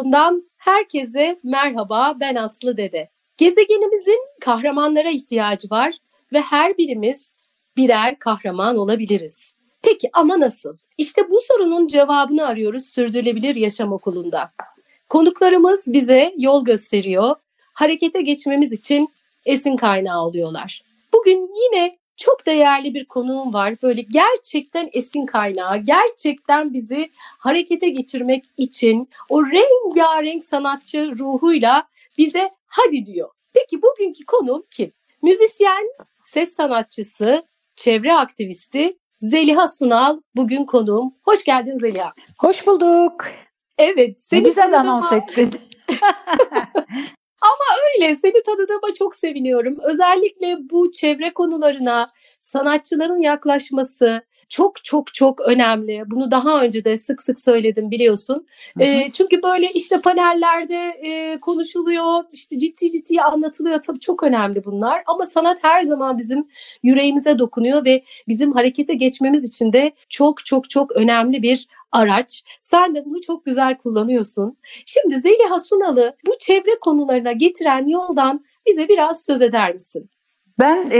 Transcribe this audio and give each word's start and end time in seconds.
Okulundan 0.00 0.50
herkese 0.56 1.40
merhaba 1.42 2.16
ben 2.20 2.34
Aslı 2.34 2.76
Dede. 2.76 3.10
Gezegenimizin 3.36 4.18
kahramanlara 4.40 5.10
ihtiyacı 5.10 5.70
var 5.70 5.94
ve 6.32 6.40
her 6.40 6.78
birimiz 6.78 7.34
birer 7.76 8.18
kahraman 8.18 8.76
olabiliriz. 8.76 9.54
Peki 9.82 10.10
ama 10.12 10.40
nasıl? 10.40 10.76
İşte 10.98 11.30
bu 11.30 11.38
sorunun 11.40 11.86
cevabını 11.86 12.46
arıyoruz 12.46 12.84
Sürdürülebilir 12.84 13.54
Yaşam 13.56 13.92
Okulu'nda. 13.92 14.52
Konuklarımız 15.08 15.92
bize 15.92 16.34
yol 16.38 16.64
gösteriyor, 16.64 17.36
harekete 17.74 18.20
geçmemiz 18.20 18.72
için 18.72 19.08
esin 19.46 19.76
kaynağı 19.76 20.22
oluyorlar. 20.22 20.82
Bugün 21.12 21.50
yine 21.64 21.98
çok 22.20 22.46
değerli 22.46 22.94
bir 22.94 23.04
konuğum 23.04 23.54
var. 23.54 23.74
Böyle 23.82 24.00
gerçekten 24.02 24.90
esin 24.92 25.26
kaynağı, 25.26 25.76
gerçekten 25.76 26.72
bizi 26.72 27.10
harekete 27.38 27.88
geçirmek 27.88 28.44
için 28.56 29.08
o 29.28 29.42
rengarenk 29.46 30.44
sanatçı 30.44 31.12
ruhuyla 31.18 31.88
bize 32.18 32.50
hadi 32.66 33.06
diyor. 33.06 33.30
Peki 33.52 33.82
bugünkü 33.82 34.24
konuğum 34.24 34.66
kim? 34.70 34.92
Müzisyen, 35.22 35.88
ses 36.24 36.54
sanatçısı, 36.54 37.46
çevre 37.76 38.16
aktivisti 38.16 38.98
Zeliha 39.16 39.68
Sunal 39.68 40.20
bugün 40.36 40.64
konuğum. 40.64 41.14
Hoş 41.22 41.44
geldin 41.44 41.78
Zeliha. 41.78 42.12
Hoş 42.38 42.66
bulduk. 42.66 43.26
Evet. 43.78 44.20
Seni 44.20 44.40
ne 44.40 44.44
güzel 44.44 44.80
anons 44.80 45.12
ettin. 45.12 45.50
Ama 47.40 47.78
öyle 47.94 48.14
seni 48.14 48.42
tanıdığıma 48.42 48.94
çok 48.98 49.14
seviniyorum. 49.16 49.78
Özellikle 49.82 50.56
bu 50.70 50.90
çevre 50.90 51.32
konularına 51.34 52.10
sanatçıların 52.38 53.18
yaklaşması 53.18 54.22
çok 54.50 54.84
çok 54.84 55.14
çok 55.14 55.40
önemli. 55.40 56.02
Bunu 56.06 56.30
daha 56.30 56.62
önce 56.62 56.84
de 56.84 56.96
sık 56.96 57.22
sık 57.22 57.40
söyledim 57.40 57.90
biliyorsun. 57.90 58.46
E, 58.80 59.10
çünkü 59.10 59.42
böyle 59.42 59.70
işte 59.72 60.00
panellerde 60.00 60.76
e, 61.02 61.40
konuşuluyor, 61.40 62.24
işte 62.32 62.58
ciddi 62.58 62.90
ciddi 62.90 63.22
anlatılıyor. 63.22 63.82
Tabii 63.82 64.00
çok 64.00 64.22
önemli 64.22 64.64
bunlar. 64.64 65.02
Ama 65.06 65.26
sanat 65.26 65.64
her 65.64 65.82
zaman 65.82 66.18
bizim 66.18 66.48
yüreğimize 66.82 67.38
dokunuyor 67.38 67.84
ve 67.84 68.04
bizim 68.28 68.52
harekete 68.52 68.94
geçmemiz 68.94 69.44
için 69.44 69.72
de 69.72 69.92
çok 70.08 70.46
çok 70.46 70.70
çok 70.70 70.92
önemli 70.92 71.42
bir 71.42 71.68
araç. 71.92 72.44
Sen 72.60 72.94
de 72.94 73.04
bunu 73.04 73.20
çok 73.20 73.44
güzel 73.44 73.78
kullanıyorsun. 73.78 74.56
Şimdi 74.86 75.20
Zeliha 75.20 75.60
Sunalı 75.60 76.16
bu 76.26 76.32
çevre 76.38 76.78
konularına 76.80 77.32
getiren 77.32 77.86
yoldan 77.86 78.44
bize 78.66 78.88
biraz 78.88 79.24
söz 79.24 79.42
eder 79.42 79.74
misin? 79.74 80.10
Ben 80.58 80.90
e, 80.92 80.98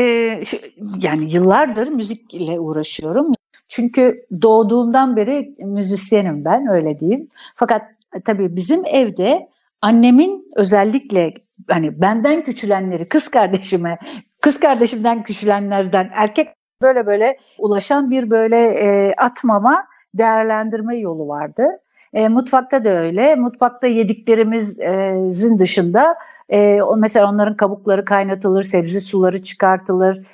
yani 1.03 1.33
yıllardır 1.33 1.89
müzikle 1.89 2.61
uğraşıyorum. 2.61 3.33
Çünkü 3.71 4.27
doğduğumdan 4.43 5.17
beri 5.17 5.55
müzisyenim 5.61 6.45
ben 6.45 6.67
öyle 6.67 7.01
diyeyim. 7.01 7.29
Fakat 7.57 7.83
e, 8.17 8.21
tabii 8.21 8.57
bizim 8.57 8.83
evde 8.93 9.39
annemin 9.83 10.53
özellikle 10.57 11.35
hani 11.69 12.01
benden 12.01 12.45
küçülenleri 12.45 13.09
kız 13.09 13.29
kardeşime, 13.29 13.99
kız 14.41 14.61
kardeşimden 14.61 15.23
küçülenlerden 15.23 16.11
erkek 16.15 16.49
böyle 16.83 17.07
böyle 17.07 17.39
ulaşan 17.59 18.11
bir 18.11 18.31
böyle 18.31 18.57
e, 18.57 19.15
atmama 19.15 19.85
değerlendirme 20.15 20.97
yolu 20.97 21.29
vardı. 21.29 21.67
E, 22.13 22.29
mutfakta 22.29 22.85
da 22.85 22.89
öyle. 22.89 23.35
Mutfakta 23.35 23.87
yediklerimizin 23.87 25.59
dışında 25.59 26.15
e, 26.49 26.79
mesela 26.97 27.31
onların 27.31 27.57
kabukları 27.57 28.05
kaynatılır, 28.05 28.63
sebze 28.63 29.01
suları 29.01 29.43
çıkartılır, 29.43 30.27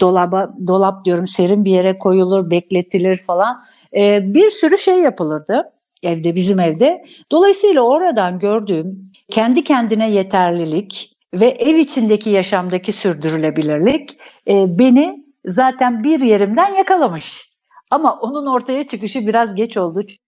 dolaba 0.00 0.54
dolap 0.66 1.04
diyorum 1.04 1.26
serin 1.26 1.64
bir 1.64 1.70
yere 1.70 1.98
koyulur, 1.98 2.50
bekletilir 2.50 3.16
falan. 3.16 3.64
E, 3.96 4.34
bir 4.34 4.50
sürü 4.50 4.78
şey 4.78 4.98
yapılırdı 4.98 5.74
evde 6.04 6.34
bizim 6.34 6.60
evde. 6.60 7.04
Dolayısıyla 7.32 7.82
oradan 7.82 8.38
gördüğüm 8.38 9.12
kendi 9.30 9.64
kendine 9.64 10.10
yeterlilik 10.10 11.16
ve 11.34 11.46
ev 11.46 11.76
içindeki 11.76 12.30
yaşamdaki 12.30 12.92
sürdürülebilirlik 12.92 14.18
e, 14.48 14.78
beni 14.78 15.24
zaten 15.46 16.04
bir 16.04 16.20
yerimden 16.20 16.74
yakalamış. 16.74 17.54
Ama 17.90 18.18
onun 18.20 18.46
ortaya 18.46 18.86
çıkışı 18.86 19.26
biraz 19.26 19.54
geç 19.54 19.76
oldu. 19.76 20.00
Çünkü 20.00 20.22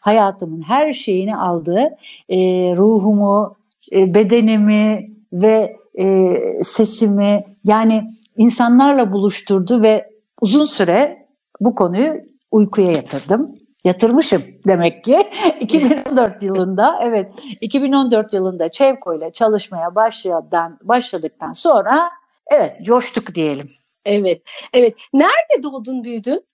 hayatımın 0.00 0.62
her 0.62 0.92
şeyini 0.92 1.36
aldı. 1.36 1.88
E, 2.28 2.36
ruhumu, 2.76 3.56
e, 3.92 4.14
bedenimi 4.14 5.10
ve 5.32 5.76
e, 5.98 6.34
sesimi 6.64 7.44
yani 7.64 8.14
insanlarla 8.36 9.12
buluşturdu 9.12 9.82
ve 9.82 10.10
uzun 10.40 10.64
süre 10.64 11.26
bu 11.60 11.74
konuyu 11.74 12.20
uykuya 12.50 12.92
yatırdım. 12.92 13.54
Yatırmışım 13.84 14.42
demek 14.66 15.04
ki 15.04 15.30
2014 15.60 16.42
yılında 16.42 16.98
evet 17.02 17.32
2014 17.60 18.34
yılında 18.34 18.68
Çevko 18.68 19.14
ile 19.14 19.32
çalışmaya 19.32 19.94
başladıktan, 19.94 20.78
başladıktan 20.82 21.52
sonra 21.52 22.10
evet 22.46 22.76
coştuk 22.82 23.34
diyelim. 23.34 23.66
Evet 24.04 24.42
evet 24.72 24.94
nerede 25.14 25.62
doğdun 25.62 26.04
büyüdün? 26.04 26.44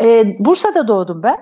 Ee, 0.00 0.36
Bursa'da 0.38 0.88
doğdum 0.88 1.22
ben. 1.22 1.36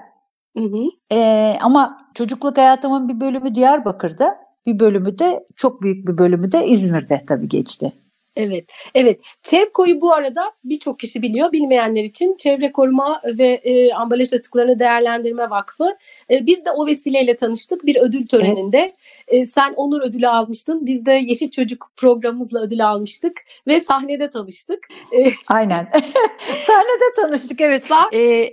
Hı 0.56 0.64
hı. 0.64 0.84
Ee, 1.12 1.56
ama 1.60 2.08
çocukluk 2.14 2.58
hayatımın 2.58 3.08
bir 3.08 3.20
bölümü 3.20 3.54
Diyarbakır'da, 3.54 4.34
bir 4.66 4.80
bölümü 4.80 5.18
de 5.18 5.46
çok 5.56 5.82
büyük 5.82 6.08
bir 6.08 6.18
bölümü 6.18 6.52
de 6.52 6.66
İzmir'de 6.66 7.24
tabii 7.28 7.48
geçti. 7.48 7.92
Evet, 8.36 8.72
evet. 8.94 9.20
Çevko'yu 9.42 10.00
bu 10.00 10.12
arada 10.12 10.52
birçok 10.64 10.98
kişi 10.98 11.22
biliyor. 11.22 11.52
Bilmeyenler 11.52 12.02
için 12.02 12.36
Çevre 12.36 12.72
Koruma 12.72 13.20
ve 13.24 13.46
e, 13.46 13.92
Ambalaj 13.92 14.32
Atıklarını 14.32 14.78
Değerlendirme 14.78 15.50
Vakfı. 15.50 15.96
E, 16.30 16.46
biz 16.46 16.64
de 16.64 16.70
o 16.70 16.86
vesileyle 16.86 17.36
tanıştık 17.36 17.86
bir 17.86 17.96
ödül 17.96 18.26
töreninde. 18.26 18.78
Evet. 18.78 18.94
E, 19.28 19.44
sen 19.44 19.72
onur 19.74 20.02
ödülü 20.02 20.28
almıştın. 20.28 20.86
Biz 20.86 21.06
de 21.06 21.12
Yeşil 21.12 21.50
Çocuk 21.50 21.90
programımızla 21.96 22.60
ödül 22.60 22.88
almıştık 22.88 23.40
ve 23.66 23.80
sahnede 23.80 24.30
tanıştık. 24.30 24.78
E, 25.12 25.32
Aynen. 25.48 25.88
sahnede 26.66 27.14
tanıştık 27.16 27.60
evet. 27.60 27.84
Sah- 27.90 28.14
e, 28.14 28.50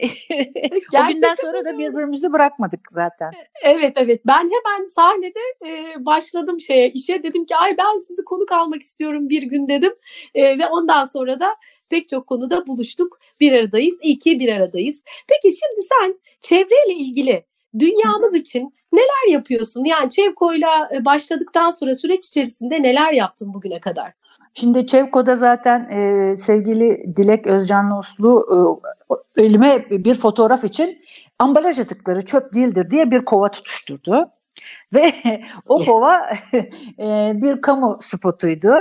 o 1.03 1.07
günden 1.07 1.33
sonra 1.33 1.65
da 1.65 1.77
birbirimizi 1.77 2.33
bırakmadık 2.33 2.79
zaten. 2.91 3.31
Evet, 3.63 3.93
evet. 3.95 4.21
Ben 4.27 4.43
hemen 4.43 4.85
sahnede 4.85 5.39
e, 5.67 6.05
başladım 6.05 6.59
şeye 6.59 6.89
işe. 6.89 7.23
Dedim 7.23 7.45
ki 7.45 7.55
ay 7.55 7.77
ben 7.77 8.07
sizi 8.07 8.23
konuk 8.23 8.51
almak 8.51 8.81
istiyorum 8.81 9.29
bir 9.29 9.43
günde 9.43 9.70
dedim. 9.71 9.93
E, 10.35 10.59
ve 10.59 10.67
ondan 10.67 11.05
sonra 11.05 11.39
da 11.39 11.47
pek 11.89 12.09
çok 12.09 12.27
konuda 12.27 12.67
buluştuk. 12.67 13.19
Bir 13.39 13.53
aradayız. 13.53 13.95
İyi 14.01 14.19
ki 14.19 14.39
bir 14.39 14.49
aradayız. 14.55 15.03
Peki 15.27 15.57
şimdi 15.57 15.87
sen 15.89 16.19
çevreyle 16.39 16.93
ilgili 16.93 17.45
dünyamız 17.79 18.35
için 18.35 18.73
neler 18.93 19.33
yapıyorsun? 19.33 19.85
Yani 19.85 20.09
Çevko'yla 20.09 20.89
e, 20.93 21.05
başladıktan 21.05 21.71
sonra 21.71 21.95
süreç 21.95 22.27
içerisinde 22.27 22.83
neler 22.83 23.13
yaptın 23.13 23.53
bugüne 23.53 23.79
kadar? 23.79 24.13
Şimdi 24.53 24.87
Çevko'da 24.87 25.35
zaten 25.35 25.89
e, 25.89 26.37
sevgili 26.37 27.15
Dilek 27.15 27.47
Özcan 27.47 27.99
Uslu 27.99 28.45
e, 29.37 29.43
elime 29.43 29.85
bir 29.89 30.15
fotoğraf 30.15 30.63
için 30.63 30.99
ambalaj 31.39 31.79
atıkları 31.79 32.25
çöp 32.25 32.55
değildir 32.55 32.89
diye 32.89 33.11
bir 33.11 33.25
kova 33.25 33.51
tutuşturdu. 33.51 34.29
Ve 34.93 35.13
o 35.67 35.85
kova 35.85 36.29
e, 36.99 37.31
bir 37.35 37.61
kamu 37.61 37.99
spotuydu. 38.01 38.71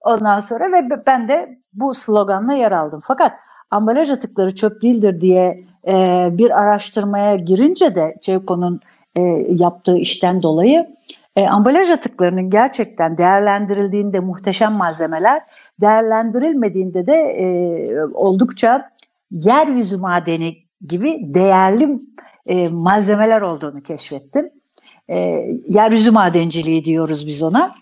Ondan 0.00 0.40
sonra 0.40 0.72
ve 0.72 1.06
ben 1.06 1.28
de 1.28 1.58
bu 1.72 1.94
sloganla 1.94 2.52
yer 2.52 2.72
aldım. 2.72 3.00
Fakat 3.04 3.32
ambalaj 3.70 4.10
atıkları 4.10 4.54
çöp 4.54 4.82
değildir 4.82 5.20
diye 5.20 5.64
e, 5.88 6.28
bir 6.32 6.62
araştırmaya 6.62 7.36
girince 7.36 7.94
de 7.94 8.14
Çevko'nun 8.20 8.80
e, 9.16 9.20
yaptığı 9.48 9.96
işten 9.96 10.42
dolayı 10.42 10.86
e, 11.36 11.46
ambalaj 11.46 11.90
atıklarının 11.90 12.50
gerçekten 12.50 13.18
değerlendirildiğinde 13.18 14.20
muhteşem 14.20 14.72
malzemeler, 14.72 15.42
değerlendirilmediğinde 15.80 17.06
de 17.06 17.14
e, 17.14 17.44
oldukça 18.14 18.90
yeryüzü 19.30 19.96
madeni 19.96 20.56
gibi 20.88 21.34
değerli 21.34 21.98
e, 22.46 22.68
malzemeler 22.68 23.40
olduğunu 23.40 23.82
keşfettim. 23.82 24.50
E, 25.08 25.16
yeryüzü 25.66 26.10
madenciliği 26.10 26.84
diyoruz 26.84 27.26
biz 27.26 27.42
ona. 27.42 27.74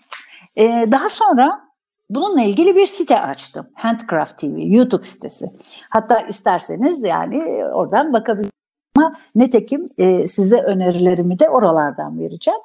E, 0.55 0.63
daha 0.91 1.09
sonra 1.09 1.68
Bununla 2.09 2.41
ilgili 2.41 2.75
bir 2.75 2.87
site 2.87 3.21
açtım. 3.21 3.67
Handcraft 3.73 4.37
TV, 4.37 4.45
YouTube 4.57 5.03
sitesi. 5.03 5.45
Hatta 5.89 6.19
isterseniz 6.19 7.03
yani 7.03 7.65
oradan 7.65 8.13
bakabilirsiniz. 8.13 8.59
Ama 8.97 9.15
netekim 9.35 9.89
e, 9.97 10.27
size 10.27 10.61
önerilerimi 10.61 11.39
de 11.39 11.49
oralardan 11.49 12.19
vereceğim. 12.19 12.59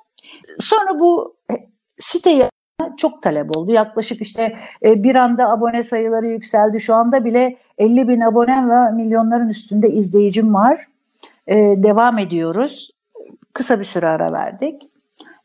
Sonra 0.61 1.01
bu 1.01 1.37
e, 1.51 1.55
siteye 1.99 2.51
çok 2.97 3.23
talep 3.23 3.57
oldu. 3.57 3.73
Yaklaşık 3.73 4.21
işte 4.21 4.59
e, 4.85 5.03
bir 5.03 5.17
anda 5.17 5.49
abone 5.49 5.83
sayıları 5.83 6.29
yükseldi. 6.29 6.81
Şu 6.81 6.95
anda 6.95 7.25
bile 7.25 7.57
50 7.79 8.09
bin 8.09 8.21
abonem 8.21 8.71
ve 8.71 8.91
milyonların 8.91 9.49
üstünde 9.49 9.89
izleyicim 9.89 10.55
var. 10.55 10.87
E, 11.47 11.55
devam 11.57 12.19
ediyoruz. 12.19 12.91
Kısa 13.53 13.81
bir 13.81 13.85
süre 13.85 14.07
ara 14.07 14.33
verdik. 14.33 14.91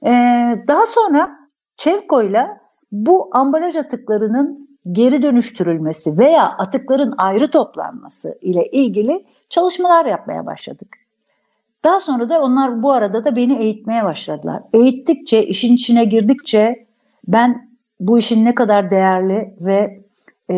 E, 0.05 0.11
daha 0.67 0.85
sonra 0.85 1.39
Çevko'yla 1.77 2.58
bu 2.91 3.29
ambalaj 3.31 3.75
atıklarının 3.75 4.69
geri 4.91 5.23
dönüştürülmesi 5.23 6.17
veya 6.17 6.43
atıkların 6.43 7.13
ayrı 7.17 7.51
toplanması 7.51 8.37
ile 8.41 8.65
ilgili 8.65 9.25
çalışmalar 9.49 10.05
yapmaya 10.05 10.45
başladık. 10.45 10.87
Daha 11.83 11.99
sonra 11.99 12.29
da 12.29 12.41
onlar 12.41 12.83
bu 12.83 12.91
arada 12.91 13.25
da 13.25 13.35
beni 13.35 13.57
eğitmeye 13.57 14.03
başladılar. 14.03 14.63
Eğittikçe, 14.73 15.45
işin 15.45 15.75
içine 15.75 16.05
girdikçe 16.05 16.85
ben 17.27 17.69
bu 17.99 18.17
işin 18.19 18.45
ne 18.45 18.55
kadar 18.55 18.89
değerli 18.89 19.53
ve 19.61 20.01
e, 20.51 20.55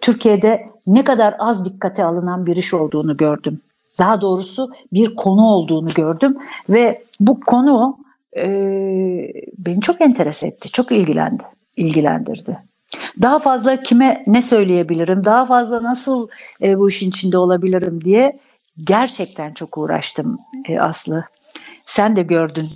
Türkiye'de 0.00 0.70
ne 0.86 1.04
kadar 1.04 1.34
az 1.38 1.64
dikkate 1.64 2.04
alınan 2.04 2.46
bir 2.46 2.56
iş 2.56 2.74
olduğunu 2.74 3.16
gördüm. 3.16 3.60
Daha 3.98 4.20
doğrusu 4.20 4.70
bir 4.92 5.16
konu 5.16 5.46
olduğunu 5.46 5.88
gördüm 5.94 6.36
ve 6.68 7.04
bu 7.20 7.40
konu 7.40 7.98
e, 8.36 8.46
beni 9.58 9.80
çok 9.80 10.00
enteres 10.00 10.42
etti, 10.42 10.72
çok 10.72 10.92
ilgilendi, 10.92 11.42
ilgilendirdi. 11.76 12.58
Daha 13.22 13.38
fazla 13.38 13.82
kime 13.82 14.24
ne 14.26 14.42
söyleyebilirim, 14.42 15.24
daha 15.24 15.46
fazla 15.46 15.82
nasıl 15.82 16.28
e, 16.62 16.78
bu 16.78 16.88
işin 16.88 17.08
içinde 17.08 17.38
olabilirim 17.38 18.04
diye 18.04 18.40
gerçekten 18.84 19.54
çok 19.54 19.78
uğraştım 19.78 20.38
e, 20.68 20.80
Aslı. 20.80 21.24
Sen 21.86 22.16
de 22.16 22.22
gördün 22.22 22.68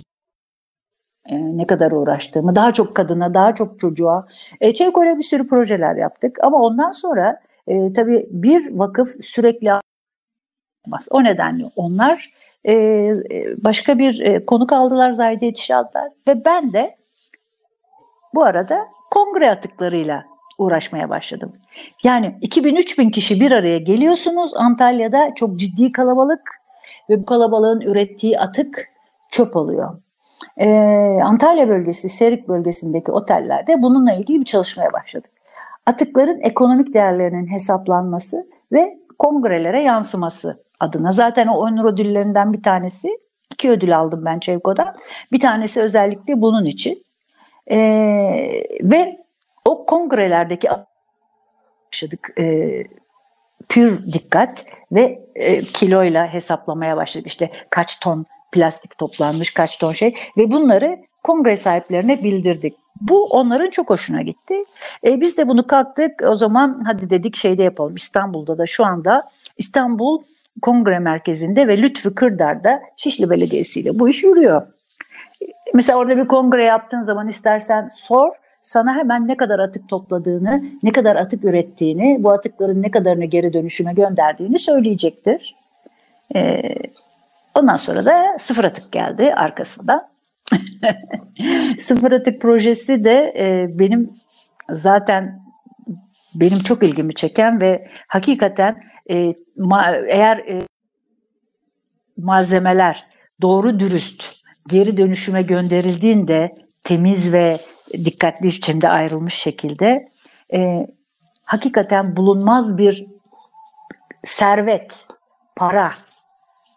e, 1.29 1.57
ne 1.57 1.67
kadar 1.67 1.91
uğraştığımı. 1.91 2.55
Daha 2.55 2.71
çok 2.71 2.95
kadına, 2.95 3.33
daha 3.33 3.55
çok 3.55 3.79
çocuğa. 3.79 4.27
E, 4.61 4.73
Çevkore'ye 4.73 5.17
bir 5.17 5.23
sürü 5.23 5.47
projeler 5.47 5.95
yaptık 5.95 6.37
ama 6.43 6.57
ondan 6.57 6.91
sonra 6.91 7.39
e, 7.67 7.93
tabii 7.93 8.27
bir 8.31 8.71
vakıf 8.71 9.25
sürekli 9.25 9.71
olmaz. 10.87 11.07
O 11.09 11.23
nedenle 11.23 11.63
onlar 11.75 12.29
e, 12.63 12.73
e, 12.73 13.63
başka 13.63 13.99
bir 13.99 14.19
e, 14.19 14.45
konuk 14.45 14.73
aldılar, 14.73 15.13
Zahide 15.13 15.45
Yetiş 15.45 15.71
aldılar 15.71 16.09
ve 16.27 16.45
ben 16.45 16.73
de 16.73 16.95
bu 18.35 18.43
arada 18.43 18.87
kongre 19.11 19.51
atıklarıyla 19.51 20.25
uğraşmaya 20.57 21.09
başladım. 21.09 21.53
Yani 22.03 22.35
2000-3000 22.41 23.11
kişi 23.11 23.39
bir 23.39 23.51
araya 23.51 23.77
geliyorsunuz 23.77 24.51
Antalya'da 24.55 25.35
çok 25.35 25.55
ciddi 25.59 25.91
kalabalık 25.91 26.41
ve 27.09 27.21
bu 27.21 27.25
kalabalığın 27.25 27.81
ürettiği 27.81 28.39
atık 28.39 28.87
çöp 29.29 29.55
oluyor. 29.55 29.97
Ee, 30.57 31.19
Antalya 31.23 31.69
bölgesi, 31.69 32.09
Serik 32.09 32.47
bölgesindeki 32.47 33.11
otellerde 33.11 33.81
bununla 33.81 34.13
ilgili 34.13 34.39
bir 34.39 34.45
çalışmaya 34.45 34.93
başladık. 34.93 35.31
Atıkların 35.85 36.39
ekonomik 36.41 36.93
değerlerinin 36.93 37.47
hesaplanması 37.47 38.47
ve 38.71 38.97
kongrelere 39.19 39.81
yansıması 39.81 40.63
adına. 40.79 41.11
Zaten 41.11 41.47
o 41.47 41.57
onur 41.57 41.85
ödüllerinden 41.93 42.53
bir 42.53 42.63
tanesi, 42.63 43.19
iki 43.51 43.69
ödül 43.69 43.97
aldım 43.97 44.25
ben 44.25 44.39
Çevko'dan. 44.39 44.95
Bir 45.31 45.39
tanesi 45.39 45.81
özellikle 45.81 46.41
bunun 46.41 46.65
için. 46.65 47.05
Ee, 47.71 48.63
ve 48.81 49.17
o 49.65 49.85
kongrelerdeki 49.85 50.67
başladık 51.91 52.33
e, 52.39 52.83
pür 53.69 54.05
dikkat 54.13 54.65
ve 54.91 55.25
e, 55.35 55.61
kiloyla 55.61 56.33
hesaplamaya 56.33 56.97
başladık. 56.97 57.27
İşte 57.27 57.51
kaç 57.69 57.99
ton 57.99 58.25
plastik 58.51 58.97
toplanmış, 58.97 59.53
kaç 59.53 59.77
ton 59.77 59.91
şey 59.91 60.15
ve 60.37 60.51
bunları 60.51 60.97
kongre 61.23 61.57
sahiplerine 61.57 62.23
bildirdik. 62.23 62.73
Bu 63.01 63.25
onların 63.25 63.69
çok 63.69 63.89
hoşuna 63.89 64.21
gitti. 64.21 64.55
E, 65.05 65.21
biz 65.21 65.37
de 65.37 65.47
bunu 65.47 65.67
kalktık 65.67 66.21
o 66.29 66.35
zaman 66.35 66.83
hadi 66.85 67.09
dedik 67.09 67.35
şeyde 67.35 67.63
yapalım 67.63 67.95
İstanbul'da 67.95 68.57
da 68.57 68.65
şu 68.65 68.85
anda 68.85 69.23
İstanbul 69.57 70.21
Kongre 70.61 70.99
Merkezi'nde 70.99 71.67
ve 71.67 71.77
Lütfü 71.77 72.15
Kırdar'da 72.15 72.81
Şişli 72.97 73.29
Belediyesi 73.29 73.79
ile 73.79 73.99
bu 73.99 74.09
iş 74.09 74.23
yürüyor. 74.23 74.67
Mesela 75.75 75.99
orada 75.99 76.17
bir 76.17 76.27
kongre 76.27 76.63
yaptığın 76.63 77.01
zaman 77.01 77.27
istersen 77.27 77.89
sor 77.95 78.29
sana 78.61 78.95
hemen 78.95 79.27
ne 79.27 79.37
kadar 79.37 79.59
atık 79.59 79.89
topladığını, 79.89 80.63
ne 80.83 80.91
kadar 80.91 81.15
atık 81.15 81.45
ürettiğini, 81.45 82.17
bu 82.19 82.31
atıkların 82.31 82.81
ne 82.81 82.91
kadarını 82.91 83.25
geri 83.25 83.53
dönüşüme 83.53 83.93
gönderdiğini 83.93 84.59
söyleyecektir. 84.59 85.55
Ee, 86.35 86.61
ondan 87.55 87.75
sonra 87.75 88.05
da 88.05 88.37
sıfır 88.39 88.63
atık 88.63 88.91
geldi 88.91 89.33
arkasında. 89.33 90.09
sıfır 91.77 92.11
atık 92.11 92.41
projesi 92.41 93.03
de 93.03 93.33
e, 93.37 93.79
benim 93.79 94.13
zaten 94.69 95.41
benim 96.35 96.59
çok 96.59 96.83
ilgimi 96.83 97.15
çeken 97.15 97.61
ve 97.61 97.87
hakikaten 98.07 98.83
e, 99.11 99.33
ma, 99.57 99.95
eğer 100.07 100.37
e, 100.37 100.61
malzemeler 102.17 103.07
doğru 103.41 103.79
dürüst 103.79 104.34
geri 104.67 104.97
dönüşüme 104.97 105.41
gönderildiğinde 105.41 106.55
temiz 106.83 107.33
ve 107.33 107.57
dikkatli 107.93 108.47
biçimde 108.47 108.89
ayrılmış 108.89 109.33
şekilde 109.33 110.09
e, 110.53 110.87
hakikaten 111.43 112.15
bulunmaz 112.15 112.77
bir 112.77 113.05
servet, 114.25 115.05
para, 115.55 115.91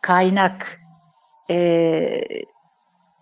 kaynak, 0.03 0.81
e, 1.51 1.57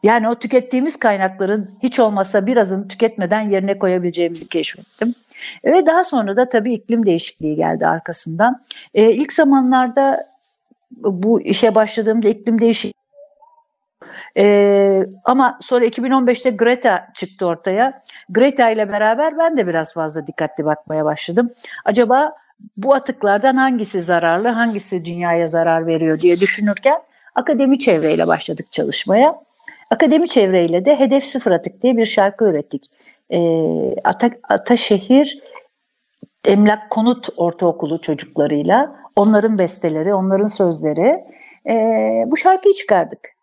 yani 0.02 0.28
o 0.28 0.34
tükettiğimiz 0.34 0.98
kaynakların 0.98 1.68
hiç 1.82 2.00
olmasa 2.00 2.46
birazını 2.46 2.88
tüketmeden 2.88 3.40
yerine 3.40 3.78
koyabileceğimizi 3.78 4.48
keşfettim. 4.48 5.14
Ve 5.64 5.86
daha 5.86 6.04
sonra 6.04 6.36
da 6.36 6.48
tabii 6.48 6.74
iklim 6.74 7.06
değişikliği 7.06 7.56
geldi 7.56 7.86
arkasından. 7.86 8.60
E, 8.94 9.12
ilk 9.12 9.32
zamanlarda 9.32 10.26
bu 10.90 11.40
işe 11.40 11.74
başladığımda 11.74 12.28
iklim 12.28 12.60
değişikliği 12.60 13.05
ee, 14.36 15.06
ama 15.24 15.58
sonra 15.62 15.86
2015'te 15.86 16.50
Greta 16.50 17.08
çıktı 17.14 17.46
ortaya. 17.46 18.02
Greta 18.28 18.70
ile 18.70 18.88
beraber 18.88 19.38
ben 19.38 19.56
de 19.56 19.66
biraz 19.66 19.94
fazla 19.94 20.26
dikkatli 20.26 20.64
bakmaya 20.64 21.04
başladım. 21.04 21.50
Acaba 21.84 22.32
bu 22.76 22.94
atıklardan 22.94 23.56
hangisi 23.56 24.00
zararlı, 24.00 24.48
hangisi 24.48 25.04
dünyaya 25.04 25.48
zarar 25.48 25.86
veriyor 25.86 26.20
diye 26.20 26.40
düşünürken 26.40 27.02
akademi 27.34 27.78
çevreyle 27.78 28.26
başladık 28.26 28.72
çalışmaya. 28.72 29.34
Akademi 29.90 30.28
çevreyle 30.28 30.84
de 30.84 30.98
Hedef 30.98 31.26
Sıfır 31.26 31.50
Atık 31.50 31.82
diye 31.82 31.96
bir 31.96 32.06
şarkı 32.06 32.44
ürettik. 32.44 32.84
Ee, 33.30 33.94
Ata, 34.04 34.30
Ataşehir 34.48 35.38
Emlak 36.44 36.90
Konut 36.90 37.28
Ortaokulu 37.36 38.00
çocuklarıyla 38.00 38.96
onların 39.16 39.58
besteleri, 39.58 40.14
onların 40.14 40.46
sözleri 40.46 41.20
e, 41.68 41.74
bu 42.26 42.36
şarkıyı 42.36 42.74
çıkardık. 42.74 43.35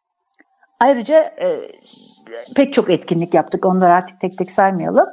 Ayrıca 0.79 1.19
e, 1.19 1.69
pek 2.55 2.73
çok 2.73 2.89
etkinlik 2.89 3.33
yaptık. 3.33 3.65
Onları 3.65 3.93
artık 3.93 4.19
tek 4.19 4.37
tek 4.37 4.51
saymayalım. 4.51 5.07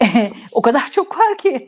o 0.52 0.62
kadar 0.62 0.86
çok 0.90 1.18
var 1.18 1.38
ki. 1.38 1.66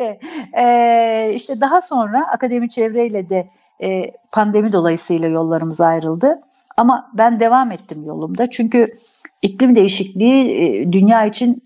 E, 0.59 1.33
işte 1.35 1.61
daha 1.61 1.81
sonra 1.81 2.27
akademi 2.35 2.71
çevreyle 2.71 3.29
de 3.29 3.49
e, 3.83 4.11
pandemi 4.33 4.73
dolayısıyla 4.73 5.29
yollarımız 5.29 5.81
ayrıldı. 5.81 6.41
Ama 6.77 7.11
ben 7.15 7.41
devam 7.41 7.73
ettim 7.73 8.05
yolumda. 8.07 8.51
Çünkü 8.51 8.99
iklim 9.43 9.75
değişikliği 9.75 10.51
e, 10.51 10.93
dünya 10.93 11.27
için 11.27 11.63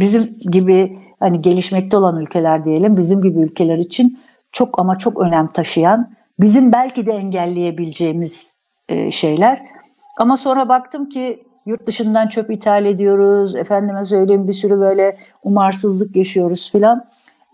bizim 0.00 0.38
gibi 0.50 0.98
hani 1.20 1.40
gelişmekte 1.40 1.96
olan 1.96 2.20
ülkeler 2.20 2.64
diyelim, 2.64 2.96
bizim 2.96 3.22
gibi 3.22 3.38
ülkeler 3.40 3.78
için 3.78 4.20
çok 4.52 4.78
ama 4.78 4.98
çok 4.98 5.20
önem 5.20 5.46
taşıyan, 5.46 6.10
bizim 6.40 6.72
belki 6.72 7.06
de 7.06 7.12
engelleyebileceğimiz 7.12 8.52
e, 8.88 9.10
şeyler. 9.10 9.73
Ama 10.16 10.36
sonra 10.36 10.68
baktım 10.68 11.08
ki 11.08 11.44
yurt 11.66 11.86
dışından 11.86 12.26
çöp 12.26 12.50
ithal 12.50 12.84
ediyoruz. 12.84 13.56
Efendime 13.56 14.04
söyleyeyim 14.04 14.48
bir 14.48 14.52
sürü 14.52 14.80
böyle 14.80 15.16
umarsızlık 15.42 16.16
yaşıyoruz 16.16 16.72
filan. 16.72 17.06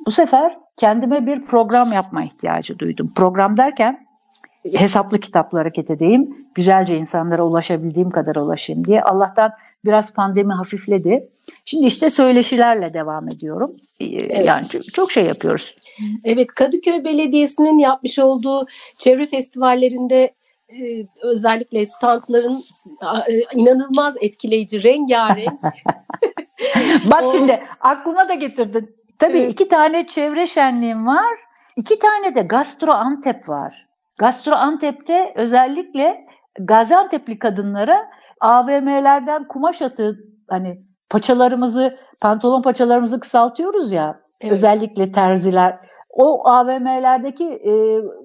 Bu 0.06 0.10
sefer 0.10 0.58
kendime 0.76 1.26
bir 1.26 1.44
program 1.44 1.92
yapma 1.92 2.24
ihtiyacı 2.24 2.78
duydum. 2.78 3.12
Program 3.16 3.56
derken 3.56 4.06
hesaplı 4.76 5.20
kitapla 5.20 5.58
hareket 5.58 5.90
edeyim. 5.90 6.46
Güzelce 6.54 6.96
insanlara 6.96 7.42
ulaşabildiğim 7.42 8.10
kadar 8.10 8.36
ulaşayım 8.36 8.84
diye. 8.84 9.02
Allah'tan 9.02 9.52
biraz 9.84 10.12
pandemi 10.12 10.52
hafifledi. 10.52 11.28
Şimdi 11.64 11.86
işte 11.86 12.10
söyleşilerle 12.10 12.94
devam 12.94 13.28
ediyorum. 13.28 13.76
Ee, 14.00 14.04
evet. 14.04 14.46
Yani 14.46 14.66
çok 14.92 15.12
şey 15.12 15.24
yapıyoruz. 15.24 15.74
Evet 16.24 16.46
Kadıköy 16.46 17.04
Belediyesi'nin 17.04 17.78
yapmış 17.78 18.18
olduğu 18.18 18.66
çevre 18.98 19.26
festivallerinde 19.26 20.30
özellikle 21.22 21.84
standların 21.84 22.60
e, 23.28 23.40
inanılmaz 23.54 24.16
etkileyici, 24.20 24.82
rengarenk. 24.82 25.60
Bak 27.10 27.26
o... 27.26 27.32
şimdi 27.32 27.62
aklıma 27.80 28.28
da 28.28 28.34
getirdin. 28.34 28.96
Tabii 29.18 29.38
evet. 29.38 29.52
iki 29.52 29.68
tane 29.68 30.06
çevre 30.06 30.46
şenliğim 30.46 31.06
var. 31.06 31.38
İki 31.76 31.98
tane 31.98 32.34
de 32.34 32.40
Gastro 32.40 32.92
Antep 32.92 33.48
var. 33.48 33.88
Gastro 34.18 34.54
Antep'te 34.54 35.32
özellikle 35.36 36.26
Gaziantep'li 36.58 37.38
kadınlara 37.38 38.10
AVM'lerden 38.40 39.48
kumaş 39.48 39.82
atı 39.82 40.18
hani 40.48 40.82
paçalarımızı, 41.10 41.98
pantolon 42.20 42.62
paçalarımızı 42.62 43.20
kısaltıyoruz 43.20 43.92
ya. 43.92 44.20
Evet. 44.40 44.52
Özellikle 44.52 45.12
terziler. 45.12 45.78
O 46.10 46.48
AVM'lerdeki 46.48 47.44
e, 47.44 47.72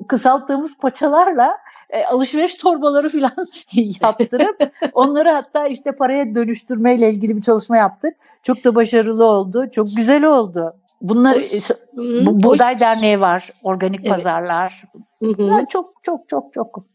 kısalttığımız 0.08 0.78
paçalarla 0.78 1.58
e, 1.96 2.06
alışveriş 2.06 2.56
torbaları 2.56 3.10
falan 3.10 3.48
yaptırıp 4.02 4.72
onları 4.94 5.30
hatta 5.30 5.68
işte 5.68 5.92
paraya 5.92 6.36
dönüştürmeyle 6.36 7.10
ilgili 7.10 7.38
bir 7.38 7.42
çalışma 7.42 7.78
yaptık. 7.78 8.14
Çok 8.44 8.64
da 8.64 8.76
başarılı 8.76 9.26
oldu. 9.26 9.66
Çok 9.72 9.88
güzel 9.96 10.24
oldu. 10.24 10.74
Bunlar 11.02 11.38
Hoş. 11.38 11.72
Bu, 11.94 12.44
Buğday. 12.44 12.80
Derneği 12.80 13.22
var, 13.22 13.50
organik 13.64 14.00
evet. 14.00 14.10
pazarlar. 14.10 14.84
Bunlar 15.22 15.66
çok 15.66 15.94
çok 16.04 16.30
çok 16.30 16.54
çok 16.54 16.86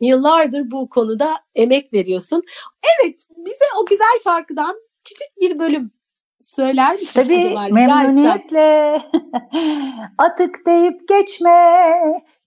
Yıllardır 0.00 0.70
bu 0.70 0.88
konuda 0.88 1.36
emek 1.54 1.92
veriyorsun. 1.92 2.42
Evet, 2.82 3.20
bize 3.36 3.64
o 3.82 3.86
güzel 3.86 4.22
şarkıdan 4.24 4.76
küçük 5.04 5.28
bir 5.40 5.58
bölüm 5.58 5.90
söyler 6.40 6.94
misin? 6.94 7.22
Tabii 7.22 7.56
acaba? 7.58 7.74
memnuniyetle. 7.74 8.98
atık 10.18 10.66
deyip 10.66 11.08
geçme, 11.08 11.82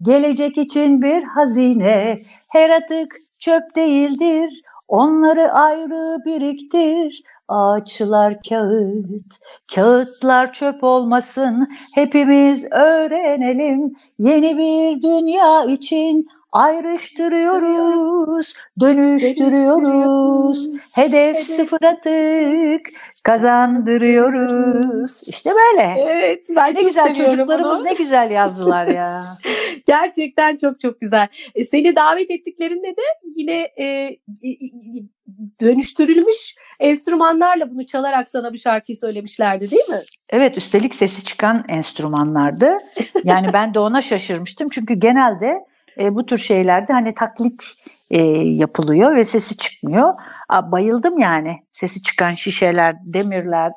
gelecek 0.02 0.58
için 0.58 1.02
bir 1.02 1.24
hazine. 1.24 2.18
Her 2.50 2.70
atık 2.70 3.16
çöp 3.40 3.76
değildir, 3.76 4.62
onları 4.88 5.52
ayrı 5.52 6.18
biriktir. 6.26 7.24
Ağaçlar 7.48 8.38
kağıt, 8.50 9.38
kağıtlar 9.76 10.54
çöp 10.54 10.84
olmasın. 10.84 11.68
Hepimiz 11.96 12.66
öğrenelim 12.72 13.94
yeni 14.20 14.58
bir 14.58 15.02
dünya 15.02 15.66
için 15.66 16.28
ayrıştırıyoruz, 16.52 18.54
dönüştürüyoruz. 18.80 20.70
Hedef, 20.94 21.46
sıfır 21.46 21.84
atık, 21.84 22.82
kazandırıyoruz. 23.24 25.22
İşte 25.28 25.50
böyle. 25.50 25.96
Evet, 25.98 26.46
ben 26.56 26.76
ne 26.76 26.84
güzel 26.84 27.16
çocuklarımız 27.16 27.78
bunu. 27.78 27.86
ne 27.86 27.94
güzel 27.94 28.32
yazdılar 28.32 28.88
ya. 28.88 29.24
Gerçekten 29.88 30.58
çok 30.58 30.80
çok 30.80 31.02
güzel. 31.02 31.28
E, 31.56 31.66
seni 31.66 31.96
davet 31.96 32.32
ettiklerinde 32.32 32.88
de 32.88 33.02
yine 33.36 33.60
e, 33.80 34.18
dönüştürülmüş 35.62 36.56
enstrümanlarla 36.80 37.72
bunu 37.72 37.86
çalarak 37.86 38.30
sana 38.30 38.54
bir 38.54 38.58
şarkıyı 38.58 38.98
söylemişlerdi 38.98 39.72
değil 39.72 39.90
mi? 39.90 40.02
Evet 40.30 40.58
üstelik 40.58 40.96
sesi 40.96 41.24
çıkan 41.24 41.64
enstrümanlardı. 41.70 42.72
Yani 43.24 43.48
ben 43.54 43.74
de 43.74 43.80
ona 43.80 44.02
şaşırmıştım 44.02 44.70
çünkü 44.70 44.94
genelde 44.94 45.71
e, 46.00 46.16
bu 46.16 46.26
tür 46.26 46.38
şeylerde 46.38 46.94
hani 46.94 47.14
taklit 47.14 47.64
e, 48.12 48.22
yapılıyor 48.38 49.16
ve 49.16 49.26
sesi 49.26 49.58
çıkmıyor. 49.58 50.14
A, 50.50 50.72
bayıldım 50.72 51.20
yani 51.20 51.58
sesi 51.72 52.04
çıkan 52.04 52.36
şişeler, 52.36 52.96
demirler, 53.04 53.72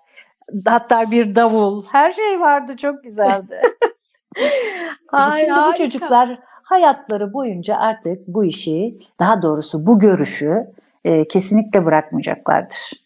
hatta 0.66 1.10
bir 1.10 1.34
davul 1.34 1.84
her 1.92 2.12
şey 2.12 2.40
vardı 2.40 2.76
çok 2.76 3.04
güzeldi. 3.04 3.62
Ay, 5.12 5.40
Şimdi 5.40 5.52
harika. 5.52 5.72
bu 5.72 5.84
çocuklar 5.84 6.38
hayatları 6.62 7.32
boyunca 7.32 7.76
artık 7.76 8.28
bu 8.28 8.44
işi 8.44 8.98
daha 9.18 9.42
doğrusu 9.42 9.86
bu 9.86 9.98
görüşü 9.98 10.66
e, 11.04 11.28
kesinlikle 11.28 11.84
bırakmayacaklardır. 11.84 13.03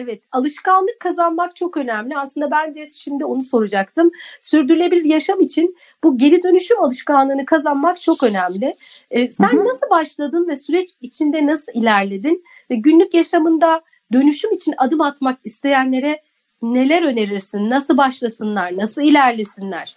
Evet, 0.00 0.22
alışkanlık 0.32 1.00
kazanmak 1.00 1.56
çok 1.56 1.76
önemli. 1.76 2.18
Aslında 2.18 2.50
ben 2.50 2.74
de 2.74 2.88
şimdi 2.88 3.24
onu 3.24 3.42
soracaktım. 3.42 4.10
Sürdürülebilir 4.40 5.04
yaşam 5.04 5.40
için 5.40 5.76
bu 6.04 6.18
geri 6.18 6.42
dönüşüm 6.42 6.82
alışkanlığını 6.82 7.46
kazanmak 7.46 8.00
çok 8.00 8.22
önemli. 8.22 8.74
Ee, 9.10 9.28
sen 9.28 9.48
Hı-hı. 9.48 9.64
nasıl 9.64 9.90
başladın 9.90 10.48
ve 10.48 10.56
süreç 10.56 10.90
içinde 11.00 11.46
nasıl 11.46 11.72
ilerledin? 11.74 12.44
Ve 12.70 12.74
günlük 12.74 13.14
yaşamında 13.14 13.80
dönüşüm 14.12 14.52
için 14.52 14.74
adım 14.78 15.00
atmak 15.00 15.38
isteyenlere 15.44 16.22
neler 16.62 17.02
önerirsin? 17.02 17.70
Nasıl 17.70 17.96
başlasınlar? 17.96 18.76
Nasıl 18.76 19.02
ilerlesinler? 19.02 19.96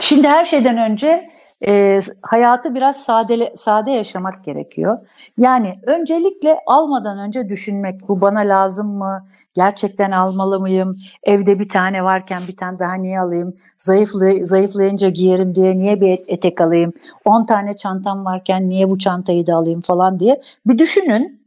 Şimdi 0.00 0.28
her 0.28 0.44
şeyden 0.44 0.78
önce 0.78 1.28
e, 1.66 2.00
hayatı 2.22 2.74
biraz 2.74 2.96
sade, 2.96 3.54
sade 3.56 3.90
yaşamak 3.90 4.44
gerekiyor. 4.44 4.98
Yani 5.38 5.74
öncelikle 5.86 6.58
almadan 6.66 7.18
önce 7.18 7.48
düşünmek 7.48 8.08
bu 8.08 8.20
bana 8.20 8.40
lazım 8.40 8.86
mı? 8.86 9.26
Gerçekten 9.54 10.10
almalı 10.10 10.60
mıyım? 10.60 10.96
Evde 11.22 11.58
bir 11.58 11.68
tane 11.68 12.04
varken 12.04 12.42
bir 12.48 12.56
tane 12.56 12.78
daha 12.78 12.94
niye 12.94 13.20
alayım? 13.20 13.56
Zayıflı, 13.78 14.46
zayıflayınca 14.46 15.08
giyerim 15.08 15.54
diye 15.54 15.78
niye 15.78 16.00
bir 16.00 16.20
etek 16.26 16.60
alayım? 16.60 16.92
10 17.24 17.46
tane 17.46 17.76
çantam 17.76 18.24
varken 18.24 18.68
niye 18.68 18.90
bu 18.90 18.98
çantayı 18.98 19.46
da 19.46 19.54
alayım 19.54 19.80
falan 19.80 20.20
diye 20.20 20.40
bir 20.66 20.78
düşünün. 20.78 21.46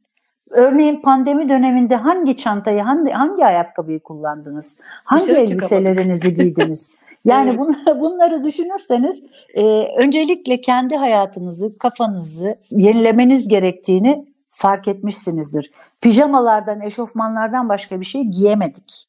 Örneğin 0.49 1.01
pandemi 1.01 1.49
döneminde 1.49 1.95
hangi 1.95 2.37
çantayı, 2.37 2.81
hangi, 2.81 3.11
hangi 3.11 3.45
ayakkabıyı 3.45 3.99
kullandınız? 3.99 4.77
Hangi 5.03 5.23
Dışarı 5.23 5.37
elbiselerinizi 5.37 6.33
giydiniz? 6.33 6.91
Yani 7.25 7.49
evet. 7.49 7.59
bunları, 7.59 7.99
bunları 8.01 8.43
düşünürseniz 8.43 9.23
e, 9.53 9.63
öncelikle 9.97 10.61
kendi 10.61 10.95
hayatınızı, 10.95 11.77
kafanızı 11.77 12.55
yenilemeniz 12.71 13.47
gerektiğini 13.47 14.25
fark 14.49 14.87
etmişsinizdir. 14.87 15.71
Pijamalardan, 16.01 16.81
eşofmanlardan 16.81 17.69
başka 17.69 17.99
bir 17.99 18.05
şey 18.05 18.23
giyemedik. 18.23 19.05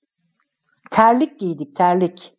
Terlik 0.91 1.39
giydik, 1.39 1.77
terlik. 1.77 2.35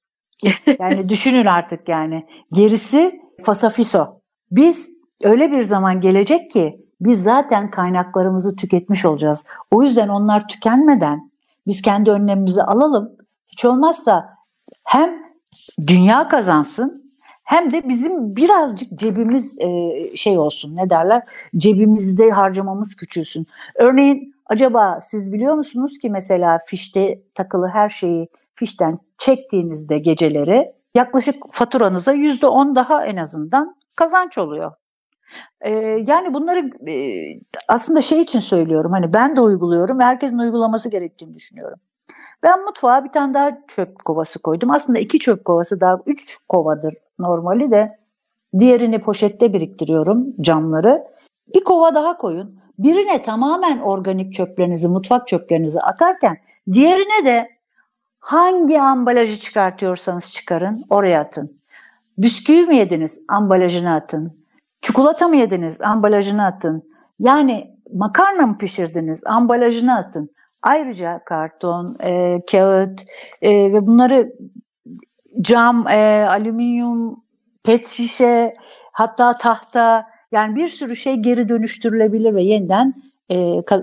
Yani 0.79 1.09
düşünün 1.09 1.45
artık 1.45 1.89
yani. 1.89 2.25
Gerisi 2.51 3.21
fasafiso. 3.43 4.21
Biz 4.51 4.89
öyle 5.23 5.51
bir 5.51 5.63
zaman 5.63 6.01
gelecek 6.01 6.51
ki 6.51 6.85
biz 7.01 7.23
zaten 7.23 7.71
kaynaklarımızı 7.71 8.55
tüketmiş 8.55 9.05
olacağız. 9.05 9.43
O 9.71 9.83
yüzden 9.83 10.07
onlar 10.07 10.47
tükenmeden 10.47 11.31
biz 11.67 11.81
kendi 11.81 12.11
önlemimizi 12.11 12.63
alalım. 12.63 13.11
Hiç 13.47 13.65
olmazsa 13.65 14.29
hem 14.83 15.20
dünya 15.87 16.27
kazansın 16.27 17.11
hem 17.43 17.71
de 17.71 17.89
bizim 17.89 18.35
birazcık 18.35 18.99
cebimiz 18.99 19.57
e, 19.59 19.91
şey 20.17 20.37
olsun 20.39 20.75
ne 20.75 20.89
derler 20.89 21.21
cebimizde 21.57 22.29
harcamamız 22.29 22.95
küçülsün. 22.95 23.47
Örneğin 23.75 24.35
acaba 24.45 24.99
siz 25.01 25.33
biliyor 25.33 25.55
musunuz 25.55 25.97
ki 25.97 26.09
mesela 26.09 26.59
fişte 26.67 27.21
takılı 27.35 27.67
her 27.67 27.89
şeyi 27.89 28.27
fişten 28.55 28.97
çektiğinizde 29.17 29.99
geceleri 29.99 30.73
yaklaşık 30.95 31.35
faturanıza 31.51 32.13
yüzde 32.13 32.47
on 32.47 32.75
daha 32.75 33.05
en 33.05 33.17
azından 33.17 33.75
kazanç 33.95 34.37
oluyor. 34.37 34.71
Ee, 35.61 35.71
yani 36.07 36.33
bunları 36.33 36.89
e, 36.91 36.95
aslında 37.67 38.01
şey 38.01 38.21
için 38.21 38.39
söylüyorum 38.39 38.91
hani 38.91 39.13
ben 39.13 39.35
de 39.35 39.41
uyguluyorum 39.41 39.99
herkesin 39.99 40.37
uygulaması 40.37 40.89
gerektiğini 40.89 41.33
düşünüyorum. 41.33 41.79
Ben 42.43 42.61
mutfağa 42.61 43.03
bir 43.03 43.11
tane 43.11 43.33
daha 43.33 43.57
çöp 43.67 44.05
kovası 44.05 44.39
koydum. 44.39 44.71
Aslında 44.71 44.99
iki 44.99 45.19
çöp 45.19 45.45
kovası 45.45 45.81
daha 45.81 45.99
üç 46.05 46.37
kovadır 46.49 46.93
normali 47.19 47.71
de. 47.71 47.99
Diğerini 48.59 48.99
poşette 48.99 49.53
biriktiriyorum 49.53 50.41
camları. 50.41 50.97
Bir 51.55 51.63
kova 51.63 51.95
daha 51.95 52.17
koyun. 52.17 52.61
Birine 52.79 53.21
tamamen 53.21 53.79
organik 53.79 54.33
çöplerinizi, 54.33 54.87
mutfak 54.87 55.27
çöplerinizi 55.27 55.79
atarken 55.81 56.37
diğerine 56.71 57.25
de 57.25 57.49
hangi 58.19 58.81
ambalajı 58.81 59.39
çıkartıyorsanız 59.39 60.31
çıkarın 60.31 60.83
oraya 60.89 61.21
atın. 61.21 61.61
Bisküvi 62.17 62.65
mi 62.65 62.75
yediniz? 62.75 63.21
Ambalajını 63.27 63.93
atın. 63.93 64.45
Çikolata 64.81 65.27
mı 65.27 65.35
yediniz? 65.35 65.81
Ambalajını 65.81 66.45
atın. 66.45 66.83
Yani 67.19 67.77
makarna 67.93 68.47
mı 68.47 68.57
pişirdiniz? 68.57 69.23
Ambalajını 69.25 69.97
atın. 69.97 70.29
Ayrıca 70.63 71.21
karton, 71.25 71.97
e, 72.03 72.41
kağıt 72.51 73.01
e, 73.41 73.73
ve 73.73 73.87
bunları 73.87 74.33
cam, 75.41 75.87
e, 75.87 76.25
alüminyum, 76.27 77.23
pet 77.63 77.87
şişe, 77.87 78.53
hatta 78.91 79.37
tahta 79.37 80.05
yani 80.31 80.55
bir 80.55 80.69
sürü 80.69 80.95
şey 80.95 81.15
geri 81.15 81.49
dönüştürülebilir 81.49 82.35
ve 82.35 82.43
yeniden 82.43 82.93
e, 83.29 83.35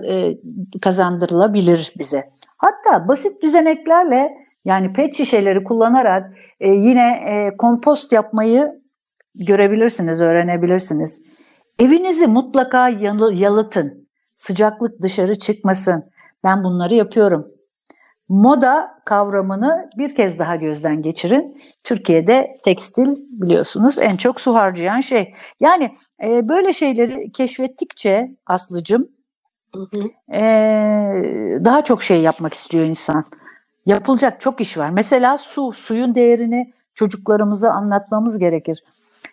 e, 0.09 0.37
kazandırılabilir 0.81 1.93
bize. 1.97 2.29
Hatta 2.57 3.07
basit 3.07 3.43
düzeneklerle 3.43 4.29
yani 4.65 4.93
pet 4.93 5.13
şişeleri 5.13 5.63
kullanarak 5.63 6.33
e, 6.59 6.69
yine 6.69 7.09
e, 7.11 7.57
kompost 7.57 8.11
yapmayı 8.11 8.81
görebilirsiniz, 9.35 10.21
öğrenebilirsiniz. 10.21 11.21
Evinizi 11.79 12.27
mutlaka 12.27 12.89
yalıtın. 13.33 14.09
Sıcaklık 14.35 15.01
dışarı 15.01 15.35
çıkmasın. 15.35 16.03
Ben 16.43 16.63
bunları 16.63 16.95
yapıyorum. 16.95 17.47
Moda 18.29 19.01
kavramını 19.05 19.89
bir 19.97 20.15
kez 20.15 20.39
daha 20.39 20.55
gözden 20.55 21.01
geçirin. 21.01 21.61
Türkiye'de 21.83 22.57
tekstil 22.63 23.17
biliyorsunuz 23.29 23.97
en 23.99 24.17
çok 24.17 24.41
su 24.41 24.55
harcayan 24.55 25.01
şey. 25.01 25.33
Yani 25.59 25.93
e, 26.23 26.49
böyle 26.49 26.73
şeyleri 26.73 27.31
keşfettikçe 27.31 28.35
Aslı'cım 28.45 29.09
E, 30.33 30.41
daha 31.65 31.83
çok 31.83 32.03
şey 32.03 32.21
yapmak 32.21 32.53
istiyor 32.53 32.85
insan. 32.85 33.25
Yapılacak 33.85 34.41
çok 34.41 34.61
iş 34.61 34.77
var. 34.77 34.89
Mesela 34.89 35.37
su, 35.37 35.73
suyun 35.73 36.15
değerini 36.15 36.73
çocuklarımıza 36.93 37.71
anlatmamız 37.71 38.39
gerekir. 38.39 38.83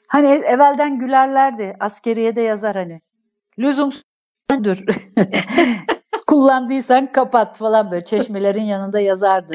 Hani 0.06 0.28
evvelden 0.28 0.98
gülerlerdi, 0.98 1.76
askeriye 1.80 2.36
de 2.36 2.40
yazar 2.40 2.76
hani. 2.76 3.00
Lüzumsuz 3.58 4.02
kullandıysan 6.26 7.12
kapat 7.12 7.58
falan 7.58 7.90
böyle 7.90 8.04
çeşmelerin 8.04 8.62
yanında 8.62 9.00
yazardı. 9.00 9.52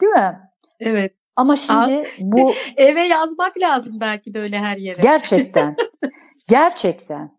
Değil 0.00 0.12
mi? 0.12 0.40
Evet. 0.80 1.14
Ama 1.36 1.56
şimdi 1.56 2.08
bu 2.18 2.52
eve 2.76 3.02
yazmak 3.02 3.58
lazım 3.58 4.00
belki 4.00 4.34
de 4.34 4.40
öyle 4.40 4.58
her 4.58 4.76
yere. 4.76 5.02
Gerçekten. 5.02 5.76
gerçekten. 6.48 7.30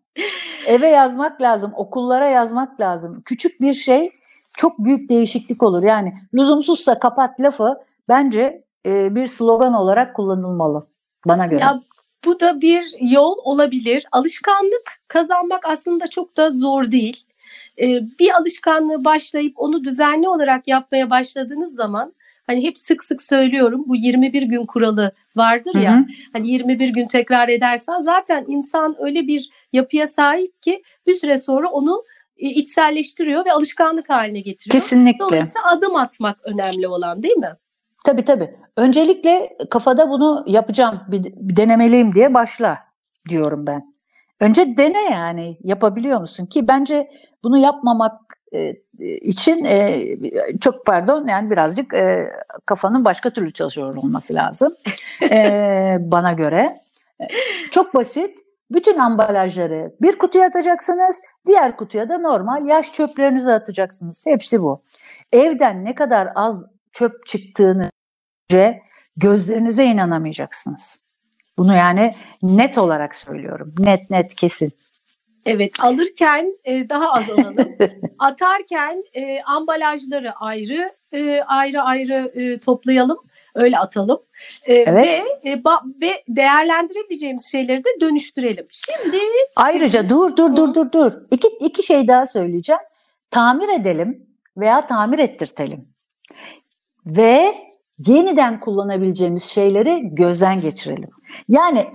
Eve 0.66 0.88
yazmak 0.88 1.42
lazım, 1.42 1.72
okullara 1.76 2.28
yazmak 2.28 2.80
lazım. 2.80 3.22
Küçük 3.24 3.60
bir 3.60 3.74
şey 3.74 4.10
çok 4.54 4.78
büyük 4.78 5.08
değişiklik 5.08 5.62
olur. 5.62 5.82
Yani 5.82 6.14
lüzumsuzsa 6.34 6.98
kapat 6.98 7.40
lafı 7.40 7.74
bence 8.08 8.64
e, 8.86 9.14
bir 9.14 9.26
slogan 9.26 9.74
olarak 9.74 10.16
kullanılmalı 10.16 10.86
bana 11.26 11.46
göre. 11.46 11.60
Ya 11.60 11.78
bu 12.24 12.40
da 12.40 12.60
bir 12.60 12.94
yol 13.00 13.36
olabilir. 13.44 14.06
Alışkanlık 14.12 15.00
kazanmak 15.08 15.68
aslında 15.68 16.06
çok 16.06 16.36
da 16.36 16.50
zor 16.50 16.90
değil. 16.90 17.23
Ee, 17.80 18.00
bir 18.18 18.30
alışkanlığı 18.30 19.04
başlayıp 19.04 19.52
onu 19.56 19.84
düzenli 19.84 20.28
olarak 20.28 20.68
yapmaya 20.68 21.10
başladığınız 21.10 21.74
zaman 21.74 22.14
hani 22.46 22.64
hep 22.64 22.78
sık 22.78 23.04
sık 23.04 23.22
söylüyorum 23.22 23.84
bu 23.86 23.96
21 23.96 24.42
gün 24.42 24.66
kuralı 24.66 25.12
vardır 25.36 25.74
ya. 25.74 25.94
Hı 25.94 25.98
hı. 25.98 26.04
Hani 26.32 26.50
21 26.50 26.88
gün 26.88 27.06
tekrar 27.06 27.48
edersen 27.48 28.00
zaten 28.00 28.44
insan 28.48 28.96
öyle 28.98 29.26
bir 29.26 29.50
yapıya 29.72 30.06
sahip 30.06 30.62
ki 30.62 30.82
bir 31.06 31.14
süre 31.14 31.36
sonra 31.36 31.68
onu 31.68 32.04
e, 32.36 32.48
içselleştiriyor 32.48 33.44
ve 33.44 33.52
alışkanlık 33.52 34.10
haline 34.10 34.40
getiriyor. 34.40 34.82
Kesinlikle. 34.82 35.18
Dolayısıyla 35.18 35.70
adım 35.70 35.96
atmak 35.96 36.38
önemli 36.44 36.88
olan 36.88 37.22
değil 37.22 37.36
mi? 37.36 37.52
Tabii 38.04 38.24
tabii. 38.24 38.54
Öncelikle 38.76 39.56
kafada 39.70 40.10
bunu 40.10 40.44
yapacağım, 40.46 41.00
bir 41.08 41.32
denemeliyim 41.36 42.14
diye 42.14 42.34
başla 42.34 42.78
diyorum 43.28 43.66
ben. 43.66 43.93
Önce 44.44 44.76
dene 44.76 45.10
yani 45.12 45.58
yapabiliyor 45.62 46.20
musun 46.20 46.46
ki 46.46 46.68
bence 46.68 47.10
bunu 47.44 47.58
yapmamak 47.58 48.20
e, 48.52 48.74
için 49.00 49.64
e, 49.64 50.04
çok 50.60 50.86
pardon 50.86 51.26
yani 51.26 51.50
birazcık 51.50 51.94
e, 51.94 52.32
kafanın 52.66 53.04
başka 53.04 53.30
türlü 53.30 53.52
çalışıyor 53.52 53.96
olması 53.96 54.34
lazım 54.34 54.74
e, 55.30 55.96
bana 56.00 56.32
göre. 56.32 56.72
E, 57.20 57.26
çok 57.70 57.94
basit. 57.94 58.38
Bütün 58.70 58.98
ambalajları 58.98 59.94
bir 60.02 60.18
kutuya 60.18 60.46
atacaksınız, 60.46 61.20
diğer 61.46 61.76
kutuya 61.76 62.08
da 62.08 62.18
normal 62.18 62.64
yaş 62.64 62.92
çöplerinizi 62.92 63.52
atacaksınız. 63.52 64.26
Hepsi 64.26 64.62
bu. 64.62 64.82
Evden 65.32 65.84
ne 65.84 65.94
kadar 65.94 66.28
az 66.34 66.66
çöp 66.92 67.26
çıktığını 67.26 67.90
gözlerinize 69.16 69.84
inanamayacaksınız. 69.84 71.03
Bunu 71.58 71.74
yani 71.74 72.14
net 72.42 72.78
olarak 72.78 73.16
söylüyorum. 73.16 73.74
Net 73.78 74.10
net 74.10 74.34
kesin. 74.34 74.72
Evet 75.46 75.72
alırken 75.82 76.58
e, 76.64 76.88
daha 76.88 77.12
az 77.12 77.30
alalım. 77.30 77.56
Atarken 78.18 79.04
e, 79.14 79.42
ambalajları 79.42 80.32
ayrı 80.32 80.92
e, 81.12 81.40
ayrı 81.40 81.82
ayrı 81.82 82.32
e, 82.34 82.60
toplayalım. 82.60 83.18
Öyle 83.54 83.78
atalım. 83.78 84.22
E, 84.66 84.74
evet. 84.74 85.22
Ve 85.44 85.50
e, 85.50 85.64
ba, 85.64 85.80
ve 86.02 86.22
değerlendirebileceğimiz 86.28 87.46
şeyleri 87.50 87.84
de 87.84 87.88
dönüştürelim. 88.00 88.66
Şimdi 88.70 89.18
ayrıca 89.56 90.08
dur 90.08 90.36
dur 90.36 90.56
dur 90.56 90.74
dur 90.74 90.92
dur. 90.92 91.12
İki 91.30 91.48
iki 91.60 91.82
şey 91.82 92.08
daha 92.08 92.26
söyleyeceğim. 92.26 92.82
Tamir 93.30 93.68
edelim 93.80 94.26
veya 94.56 94.86
tamir 94.86 95.18
ettirtelim. 95.18 95.88
Ve 97.06 97.54
yeniden 97.98 98.60
kullanabileceğimiz 98.60 99.44
şeyleri 99.44 100.00
gözden 100.14 100.60
geçirelim. 100.60 101.10
Yani 101.48 101.86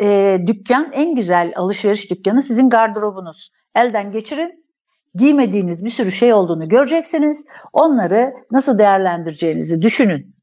e, 0.00 0.38
dükkan 0.46 0.90
en 0.92 1.14
güzel 1.14 1.52
alışveriş 1.56 2.10
dükkanı 2.10 2.42
sizin 2.42 2.70
gardırobunuz. 2.70 3.50
Elden 3.74 4.12
geçirin, 4.12 4.64
giymediğiniz 5.14 5.84
bir 5.84 5.90
sürü 5.90 6.12
şey 6.12 6.34
olduğunu 6.34 6.68
göreceksiniz. 6.68 7.44
Onları 7.72 8.32
nasıl 8.50 8.78
değerlendireceğinizi 8.78 9.82
düşünün. 9.82 10.36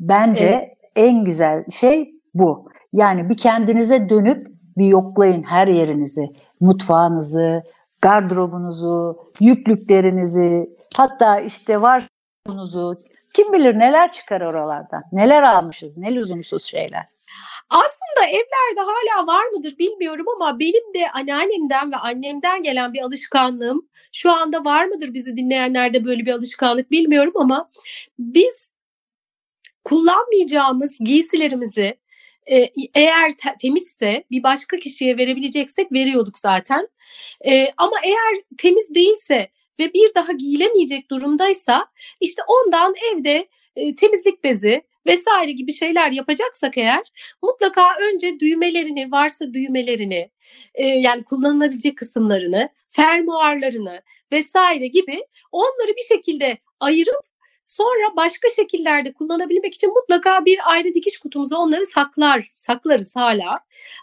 Bence 0.00 0.44
evet. 0.44 0.68
en 0.96 1.24
güzel 1.24 1.64
şey 1.70 2.14
bu. 2.34 2.70
Yani 2.92 3.28
bir 3.28 3.36
kendinize 3.36 4.08
dönüp 4.08 4.46
bir 4.76 4.86
yoklayın 4.86 5.42
her 5.42 5.68
yerinizi, 5.68 6.26
mutfağınızı, 6.60 7.62
gardırobunuzu, 8.02 9.18
yüklüklerinizi, 9.40 10.70
hatta 10.96 11.40
işte 11.40 11.82
var 11.82 12.08
kim 13.34 13.52
bilir 13.52 13.78
neler 13.78 14.12
çıkar 14.12 14.40
oralardan. 14.40 15.02
Neler 15.12 15.42
almışız, 15.42 15.98
ne 15.98 16.14
lüzumsuz 16.14 16.64
şeyler. 16.64 17.06
Aslında 17.70 18.28
evlerde 18.28 18.80
hala 18.80 19.26
var 19.26 19.46
mıdır 19.46 19.78
bilmiyorum 19.78 20.26
ama 20.36 20.58
benim 20.58 20.94
de 20.94 21.10
anneannemden 21.10 21.92
ve 21.92 21.96
annemden 21.96 22.62
gelen 22.62 22.92
bir 22.92 23.02
alışkanlığım 23.02 23.88
şu 24.12 24.32
anda 24.32 24.64
var 24.64 24.86
mıdır 24.86 25.14
bizi 25.14 25.36
dinleyenlerde 25.36 26.04
böyle 26.04 26.26
bir 26.26 26.32
alışkanlık 26.32 26.90
bilmiyorum 26.90 27.32
ama 27.36 27.70
biz 28.18 28.74
kullanmayacağımız 29.84 30.98
giysilerimizi 31.00 31.98
e, 32.50 32.68
eğer 32.94 33.30
te- 33.30 33.56
temizse 33.60 34.24
bir 34.30 34.42
başka 34.42 34.76
kişiye 34.76 35.16
verebileceksek 35.16 35.92
veriyorduk 35.92 36.38
zaten. 36.38 36.88
E, 37.46 37.68
ama 37.76 37.96
eğer 38.04 38.42
temiz 38.58 38.94
değilse 38.94 39.48
ve 39.80 39.94
bir 39.94 40.14
daha 40.14 40.32
giyilemeyecek 40.32 41.10
durumdaysa 41.10 41.86
işte 42.20 42.42
ondan 42.48 42.94
evde 43.12 43.48
e, 43.76 43.94
temizlik 43.94 44.44
bezi 44.44 44.82
vesaire 45.06 45.52
gibi 45.52 45.72
şeyler 45.72 46.12
yapacaksak 46.12 46.78
eğer 46.78 47.02
mutlaka 47.42 47.88
önce 48.12 48.40
düğmelerini 48.40 49.12
varsa 49.12 49.54
düğmelerini 49.54 50.30
e, 50.74 50.86
yani 50.86 51.24
kullanılabilecek 51.24 51.98
kısımlarını 51.98 52.68
fermuarlarını 52.88 54.02
vesaire 54.32 54.86
gibi 54.86 55.24
onları 55.52 55.96
bir 55.96 56.16
şekilde 56.16 56.58
ayırıp 56.80 57.24
Sonra 57.62 58.16
başka 58.16 58.48
şekillerde 58.56 59.12
kullanabilmek 59.12 59.74
için 59.74 59.90
mutlaka 59.94 60.44
bir 60.44 60.58
ayrı 60.64 60.94
dikiş 60.94 61.18
kutumuza 61.18 61.56
onları 61.56 61.84
saklar, 61.84 62.50
saklarız 62.54 63.16
hala. 63.16 63.50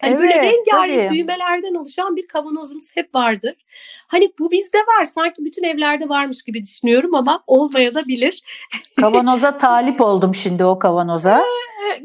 Hani 0.01 0.11
evet, 0.11 0.19
böyle 0.19 0.35
rengarenk 0.35 1.09
tabii. 1.09 1.17
düğmelerden 1.17 1.73
oluşan 1.75 2.15
bir 2.15 2.27
kavanozumuz 2.27 2.95
hep 2.95 3.15
vardır. 3.15 3.55
Hani 4.07 4.31
bu 4.39 4.51
bizde 4.51 4.77
var 4.77 5.05
sanki 5.05 5.45
bütün 5.45 5.63
evlerde 5.63 6.09
varmış 6.09 6.43
gibi 6.43 6.63
düşünüyorum 6.63 7.15
ama 7.15 7.43
olmaya 7.47 7.95
da 7.95 8.05
bilir. 8.07 8.43
Kavanoza 8.99 9.57
talip 9.57 10.01
oldum 10.01 10.35
şimdi 10.35 10.65
o 10.65 10.79
kavanoza. 10.79 11.43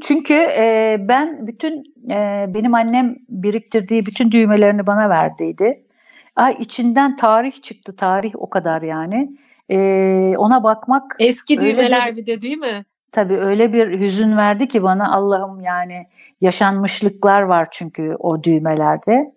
Çünkü 0.00 0.34
e, 0.34 0.96
ben 1.00 1.46
bütün 1.46 1.94
e, 2.10 2.46
benim 2.48 2.74
annem 2.74 3.16
biriktirdiği 3.28 4.06
bütün 4.06 4.30
düğmelerini 4.30 4.86
bana 4.86 5.10
verdiydi. 5.10 5.84
Ay 6.36 6.56
içinden 6.60 7.16
tarih 7.16 7.62
çıktı 7.62 7.96
tarih 7.96 8.32
o 8.34 8.50
kadar 8.50 8.82
yani 8.82 9.36
e, 9.68 9.78
ona 10.36 10.64
bakmak 10.64 11.16
eski 11.18 11.60
düğmeler 11.60 12.12
bir, 12.12 12.16
bir 12.16 12.26
de 12.26 12.42
değil 12.42 12.58
mi? 12.58 12.84
Tabii 13.12 13.38
öyle 13.38 13.72
bir 13.72 14.00
hüzün 14.00 14.36
verdi 14.36 14.68
ki 14.68 14.82
bana 14.82 15.14
Allah'ım 15.14 15.60
yani 15.60 16.06
yaşanmışlıklar 16.40 17.42
var 17.42 17.68
çünkü 17.70 18.16
o 18.18 18.42
düğmelerde. 18.42 19.34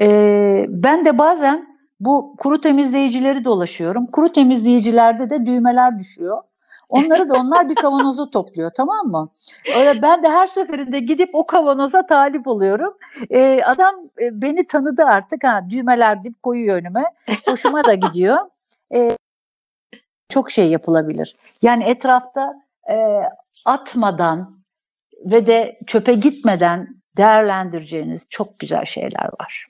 E, 0.00 0.66
ben 0.68 1.04
de 1.04 1.18
bazen 1.18 1.78
bu 2.00 2.34
kuru 2.38 2.60
temizleyicileri 2.60 3.44
dolaşıyorum. 3.44 4.06
Kuru 4.06 4.32
temizleyicilerde 4.32 5.30
de 5.30 5.46
düğmeler 5.46 5.98
düşüyor. 5.98 6.42
Onları 6.88 7.30
da 7.30 7.34
onlar 7.40 7.68
bir 7.68 7.74
kavanoza 7.74 8.30
topluyor 8.30 8.70
tamam 8.76 9.06
mı? 9.06 9.28
Öyle 9.78 10.02
ben 10.02 10.22
de 10.22 10.28
her 10.28 10.46
seferinde 10.46 11.00
gidip 11.00 11.28
o 11.32 11.46
kavanoza 11.46 12.06
talip 12.06 12.46
oluyorum. 12.46 12.94
Ee, 13.30 13.62
adam 13.62 13.94
e, 14.22 14.42
beni 14.42 14.66
tanıdı 14.66 15.04
artık 15.04 15.44
ha 15.44 15.64
düğmeler 15.70 16.24
dip 16.24 16.42
koyuyor 16.42 16.76
önüme. 16.76 17.04
Hoşuma 17.46 17.84
da 17.84 17.94
gidiyor. 17.94 18.38
Ee, 18.94 19.08
çok 20.28 20.50
şey 20.50 20.68
yapılabilir. 20.70 21.36
Yani 21.62 21.84
etrafta 21.84 22.54
e, 22.90 22.96
atmadan 23.64 24.64
ve 25.24 25.46
de 25.46 25.78
çöpe 25.86 26.14
gitmeden 26.14 26.88
değerlendireceğiniz 27.16 28.26
çok 28.30 28.58
güzel 28.58 28.84
şeyler 28.84 29.30
var. 29.40 29.66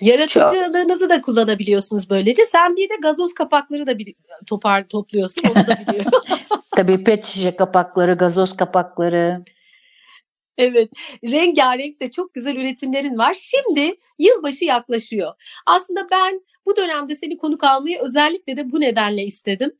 Yaratıcılığınızı 0.00 1.08
da 1.08 1.20
kullanabiliyorsunuz 1.20 2.10
böylece. 2.10 2.42
Sen 2.42 2.76
bir 2.76 2.90
de 2.90 2.94
gazoz 3.02 3.34
kapakları 3.34 3.86
da 3.86 3.98
bir 3.98 4.14
topar 4.46 4.88
topluyorsun. 4.88 5.48
Onu 5.48 5.66
da 5.66 5.76
biliyorum. 5.88 6.10
Tabii 6.70 7.04
pet 7.04 7.24
şişe 7.24 7.56
kapakları, 7.56 8.14
gazoz 8.14 8.56
kapakları. 8.56 9.44
Evet, 10.58 10.90
rengarenk 11.32 12.00
de 12.00 12.10
çok 12.10 12.34
güzel 12.34 12.56
üretimlerin 12.56 13.18
var. 13.18 13.36
Şimdi 13.40 13.94
yılbaşı 14.18 14.64
yaklaşıyor. 14.64 15.32
Aslında 15.66 16.06
ben 16.10 16.40
bu 16.66 16.76
dönemde 16.76 17.16
seni 17.16 17.36
konuk 17.36 17.64
almayı 17.64 17.98
özellikle 18.00 18.56
de 18.56 18.72
bu 18.72 18.80
nedenle 18.80 19.24
istedim. 19.24 19.72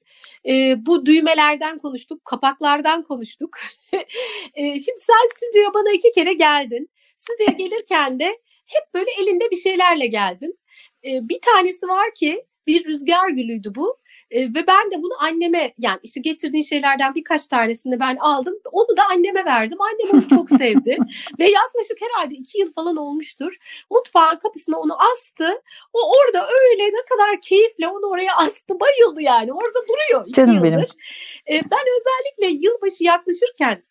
E, 0.48 0.74
bu 0.86 1.06
düğmelerden 1.06 1.78
konuştuk, 1.78 2.24
kapaklardan 2.24 3.02
konuştuk. 3.02 3.58
e, 4.54 4.62
şimdi 4.62 5.00
sen 5.00 5.28
stüdyoya 5.36 5.74
bana 5.74 5.92
iki 5.92 6.12
kere 6.12 6.32
geldin. 6.32 6.90
Stüdyoya 7.16 7.52
gelirken 7.58 8.20
de 8.20 8.26
hep 8.66 8.94
böyle 8.94 9.10
elinde 9.22 9.50
bir 9.50 9.60
şeylerle 9.60 10.06
geldin. 10.06 10.58
E, 11.04 11.28
bir 11.28 11.40
tanesi 11.40 11.88
var 11.88 12.14
ki 12.14 12.44
bir 12.66 12.84
rüzgar 12.84 13.28
gülüydü 13.28 13.74
bu. 13.74 13.98
E, 14.34 14.40
ve 14.40 14.66
ben 14.66 14.90
de 14.90 15.02
bunu 15.02 15.12
anneme 15.20 15.74
yani 15.78 15.98
işte 16.02 16.20
getirdiğin 16.20 16.62
şeylerden 16.62 17.14
birkaç 17.14 17.46
tanesini 17.46 18.00
ben 18.00 18.16
aldım. 18.16 18.54
Onu 18.72 18.96
da 18.96 19.02
anneme 19.10 19.44
verdim. 19.44 19.78
Annem 19.80 20.14
onu 20.14 20.28
çok 20.28 20.50
sevdi. 20.58 20.98
ve 21.38 21.44
yaklaşık 21.44 21.98
herhalde 22.00 22.34
iki 22.34 22.60
yıl 22.60 22.72
falan 22.72 22.96
olmuştur. 22.96 23.54
Mutfağın 23.90 24.36
kapısına 24.36 24.78
onu 24.78 24.96
astı. 25.12 25.62
O 25.92 25.98
orada 26.18 26.48
öyle 26.48 26.84
ne 26.84 27.04
kadar 27.10 27.40
keyifle 27.40 27.88
onu 27.88 28.06
oraya 28.06 28.36
astı. 28.36 28.80
Bayıldı 28.80 29.22
yani. 29.22 29.52
Orada 29.52 29.78
duruyor 29.88 30.28
iki 30.28 30.34
Canım 30.34 30.54
yıldır. 30.54 30.96
Benim. 31.46 31.58
E, 31.58 31.62
ben 31.70 31.84
özellikle 31.98 32.66
yılbaşı 32.66 33.04
yaklaşırken 33.04 33.82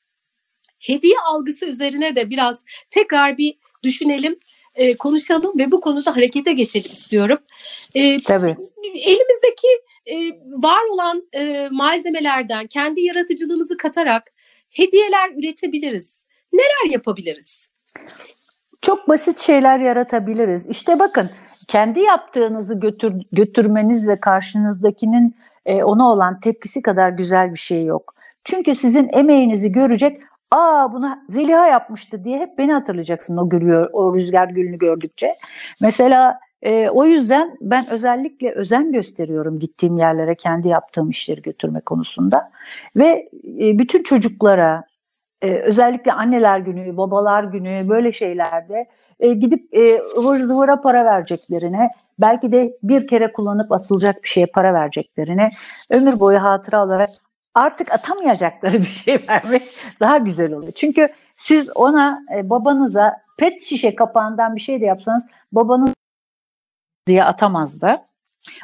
hediye 0.79 1.19
algısı 1.19 1.65
üzerine 1.65 2.15
de 2.15 2.29
biraz 2.29 2.63
tekrar 2.89 3.37
bir 3.37 3.57
düşünelim 3.83 4.39
e, 4.75 4.97
konuşalım 4.97 5.59
ve 5.59 5.71
bu 5.71 5.81
konuda 5.81 6.15
harekete 6.15 6.53
geçelim 6.53 6.91
istiyorum. 6.91 7.37
E, 7.95 8.17
Tabii. 8.17 8.55
Elimizdeki 8.83 9.67
e, 10.05 10.15
var 10.45 10.79
olan 10.93 11.27
e, 11.33 11.69
malzemelerden 11.71 12.67
kendi 12.67 13.01
yaratıcılığımızı 13.01 13.77
katarak 13.77 14.31
hediyeler 14.69 15.31
üretebiliriz. 15.37 16.23
Neler 16.53 16.91
yapabiliriz? 16.91 17.69
Çok 18.81 19.07
basit 19.09 19.39
şeyler 19.39 19.79
yaratabiliriz. 19.79 20.67
İşte 20.67 20.99
bakın 20.99 21.29
kendi 21.67 21.99
yaptığınızı 21.99 22.73
götür, 22.73 23.13
götürmeniz 23.31 24.07
ve 24.07 24.19
karşınızdakinin 24.19 25.35
e, 25.65 25.83
ona 25.83 26.11
olan 26.11 26.39
tepkisi 26.39 26.81
kadar 26.81 27.09
güzel 27.09 27.51
bir 27.51 27.59
şey 27.59 27.85
yok. 27.85 28.13
Çünkü 28.43 28.75
sizin 28.75 29.09
emeğinizi 29.13 29.71
görecek, 29.71 30.21
aa 30.53 30.93
buna 30.93 31.25
Zeliha 31.29 31.67
yapmıştı 31.67 32.23
diye 32.23 32.39
hep 32.39 32.57
beni 32.57 32.73
hatırlayacaksın 32.73 33.37
o 33.37 33.49
gülüyor, 33.49 33.89
o 33.93 34.15
rüzgar 34.15 34.47
gülünü 34.47 34.77
gördükçe. 34.77 35.35
Mesela 35.81 36.39
e, 36.61 36.89
o 36.89 37.05
yüzden 37.05 37.57
ben 37.61 37.89
özellikle 37.89 38.51
özen 38.51 38.91
gösteriyorum 38.91 39.59
gittiğim 39.59 39.97
yerlere 39.97 40.35
kendi 40.35 40.67
yaptığım 40.67 41.09
işleri 41.09 41.41
götürme 41.41 41.81
konusunda. 41.81 42.51
Ve 42.95 43.29
e, 43.61 43.79
bütün 43.79 44.03
çocuklara, 44.03 44.83
e, 45.41 45.53
özellikle 45.55 46.13
anneler 46.13 46.59
günü, 46.59 46.97
babalar 46.97 47.43
günü 47.43 47.89
böyle 47.89 48.11
şeylerde 48.11 48.87
e, 49.19 49.33
gidip 49.33 49.77
e, 49.77 49.99
ıvır 50.17 50.39
zıvıra 50.39 50.81
para 50.81 51.05
vereceklerine, 51.05 51.89
belki 52.19 52.51
de 52.51 52.77
bir 52.83 53.07
kere 53.07 53.33
kullanıp 53.33 53.71
atılacak 53.71 54.15
bir 54.23 54.29
şeye 54.29 54.45
para 54.45 54.73
vereceklerine, 54.73 55.49
ömür 55.89 56.19
boyu 56.19 56.43
hatıra 56.43 56.85
olarak 56.85 57.09
artık 57.53 57.91
atamayacakları 57.93 58.79
bir 58.79 58.85
şey 58.85 59.25
vermek 59.27 59.63
daha 59.99 60.17
güzel 60.17 60.53
oluyor. 60.53 60.71
Çünkü 60.71 61.09
siz 61.37 61.69
ona, 61.75 62.21
e, 62.35 62.49
babanıza 62.49 63.13
pet 63.37 63.63
şişe 63.63 63.95
kapağından 63.95 64.55
bir 64.55 64.61
şey 64.61 64.81
de 64.81 64.85
yapsanız 64.85 65.23
babanız 65.51 65.93
diye 67.07 67.23
atamaz 67.23 67.81
da. 67.81 68.05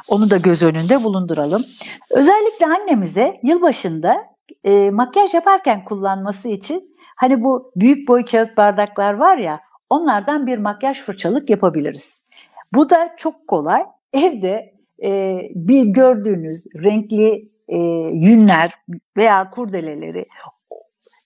Onu 0.09 0.29
da 0.29 0.37
göz 0.37 0.63
önünde 0.63 1.03
bulunduralım. 1.03 1.65
Özellikle 2.11 2.65
annemize 2.65 3.33
yılbaşında 3.43 4.17
e, 4.63 4.89
makyaj 4.89 5.33
yaparken 5.33 5.85
kullanması 5.85 6.49
için 6.49 6.95
hani 7.15 7.43
bu 7.43 7.71
büyük 7.75 8.07
boy 8.07 8.25
kağıt 8.25 8.57
bardaklar 8.57 9.13
var 9.13 9.37
ya 9.37 9.59
onlardan 9.89 10.47
bir 10.47 10.57
makyaj 10.57 10.99
fırçalık 10.99 11.49
yapabiliriz. 11.49 12.21
Bu 12.73 12.89
da 12.89 13.09
çok 13.17 13.33
kolay. 13.47 13.83
Evde 14.13 14.73
e, 15.03 15.39
bir 15.55 15.83
gördüğünüz 15.83 16.65
renkli 16.83 17.49
e, 17.69 17.77
yünler 18.13 18.71
veya 19.17 19.49
kurdeleleri 19.49 20.25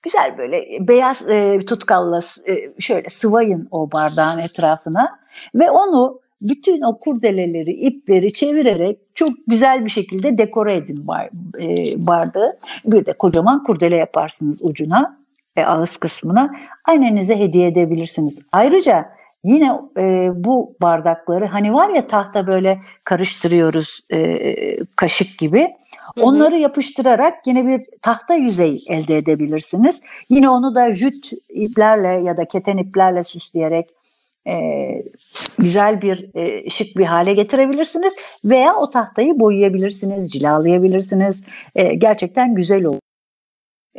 güzel 0.04 0.38
böyle 0.38 0.88
beyaz 0.88 1.30
e, 1.30 1.60
tutkalla 1.68 2.20
e, 2.48 2.82
şöyle 2.82 3.10
sıvayın 3.10 3.68
o 3.72 3.92
bardağın 3.92 4.40
etrafına 4.40 5.08
ve 5.56 5.72
onu 5.72 6.24
bütün 6.44 6.82
o 6.82 7.00
kurdeleleri, 7.00 7.72
ipleri 7.72 8.34
çevirerek 8.34 9.00
çok 9.16 9.30
güzel 9.48 9.86
bir 9.86 9.90
şekilde 9.90 10.38
dekore 10.38 10.76
edin 10.76 11.08
bar, 11.08 11.30
e, 11.60 11.94
bardağı. 12.08 12.58
Bir 12.86 13.06
de 13.06 13.14
kocaman 13.14 13.64
kurdele 13.64 13.96
yaparsınız 13.96 14.60
ucuna, 14.64 15.18
e, 15.56 15.64
ağız 15.64 15.98
kısmına. 15.98 16.52
Annenize 16.90 17.40
hediye 17.40 17.68
edebilirsiniz. 17.68 18.40
Ayrıca 18.52 19.06
yine 19.44 19.72
e, 19.98 20.30
bu 20.36 20.76
bardakları 20.82 21.46
hani 21.46 21.74
var 21.74 21.90
ya 21.90 22.08
tahta 22.08 22.48
böyle 22.48 22.82
karıştırıyoruz 23.04 24.00
e, 24.14 24.78
kaşık 24.96 25.40
gibi. 25.40 25.68
Onları 26.22 26.58
yapıştırarak 26.58 27.48
yine 27.48 27.68
bir 27.68 27.82
tahta 28.02 28.34
yüzey 28.36 28.84
elde 28.90 29.18
edebilirsiniz. 29.18 30.02
Yine 30.30 30.50
onu 30.50 30.76
da 30.76 30.94
jüt 30.94 31.32
iplerle 31.50 32.24
ya 32.24 32.38
da 32.38 32.46
keten 32.46 32.78
iplerle 32.78 33.24
süsleyerek 33.24 33.90
e, 34.48 34.56
güzel 35.60 36.02
bir 36.02 36.36
e, 36.36 36.70
şık 36.70 36.98
bir 36.98 37.06
hale 37.06 37.34
getirebilirsiniz 37.34 38.14
veya 38.46 38.76
o 38.76 38.90
tahtayı 38.90 39.40
boyayabilirsiniz, 39.40 40.32
cilalayabilirsiniz. 40.32 41.44
E, 41.76 41.96
gerçekten 41.96 42.56
güzel 42.56 42.86
olur. 42.86 43.00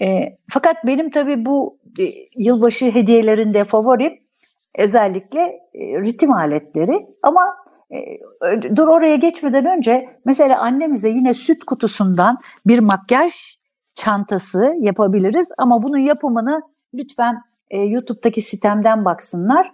E, 0.00 0.38
fakat 0.50 0.76
benim 0.87 1.11
tabii 1.11 1.46
bu 1.46 1.78
e, 1.98 2.04
yılbaşı 2.37 2.85
hediyelerinde 2.85 3.64
favorim 3.64 4.23
özellikle 4.78 5.40
e, 5.74 6.00
ritim 6.00 6.32
aletleri. 6.32 6.96
Ama 7.22 7.56
e, 7.90 7.96
dur 8.76 8.88
oraya 8.88 9.16
geçmeden 9.16 9.66
önce 9.66 10.18
mesela 10.24 10.60
annemize 10.60 11.08
yine 11.08 11.34
süt 11.34 11.64
kutusundan 11.64 12.38
bir 12.66 12.78
makyaj 12.78 13.34
çantası 13.94 14.74
yapabiliriz. 14.80 15.48
Ama 15.58 15.82
bunun 15.82 15.98
yapımını 15.98 16.60
lütfen 16.94 17.42
e, 17.70 17.80
YouTube'daki 17.80 18.40
sitemden 18.40 19.04
baksınlar. 19.04 19.72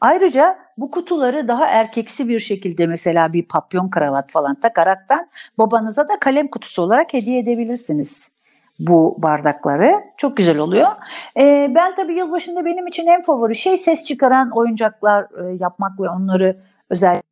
Ayrıca 0.00 0.58
bu 0.78 0.90
kutuları 0.90 1.48
daha 1.48 1.66
erkeksi 1.66 2.28
bir 2.28 2.40
şekilde 2.40 2.86
mesela 2.86 3.32
bir 3.32 3.48
papyon 3.48 3.90
kravat 3.90 4.32
falan 4.32 4.60
takaraktan 4.60 5.28
babanıza 5.58 6.08
da 6.08 6.18
kalem 6.20 6.48
kutusu 6.48 6.82
olarak 6.82 7.12
hediye 7.14 7.38
edebilirsiniz 7.38 8.33
bu 8.78 9.16
bardakları. 9.22 10.04
Çok 10.16 10.36
güzel 10.36 10.58
oluyor. 10.58 10.88
Ee, 11.36 11.72
ben 11.74 11.94
tabii 11.94 12.14
yılbaşında 12.14 12.64
benim 12.64 12.86
için 12.86 13.06
en 13.06 13.22
favori 13.22 13.56
şey 13.56 13.78
ses 13.78 14.04
çıkaran 14.04 14.50
oyuncaklar 14.50 15.22
e, 15.22 15.56
yapmak 15.60 16.00
ve 16.00 16.08
onları 16.08 16.56
özel 16.90 17.22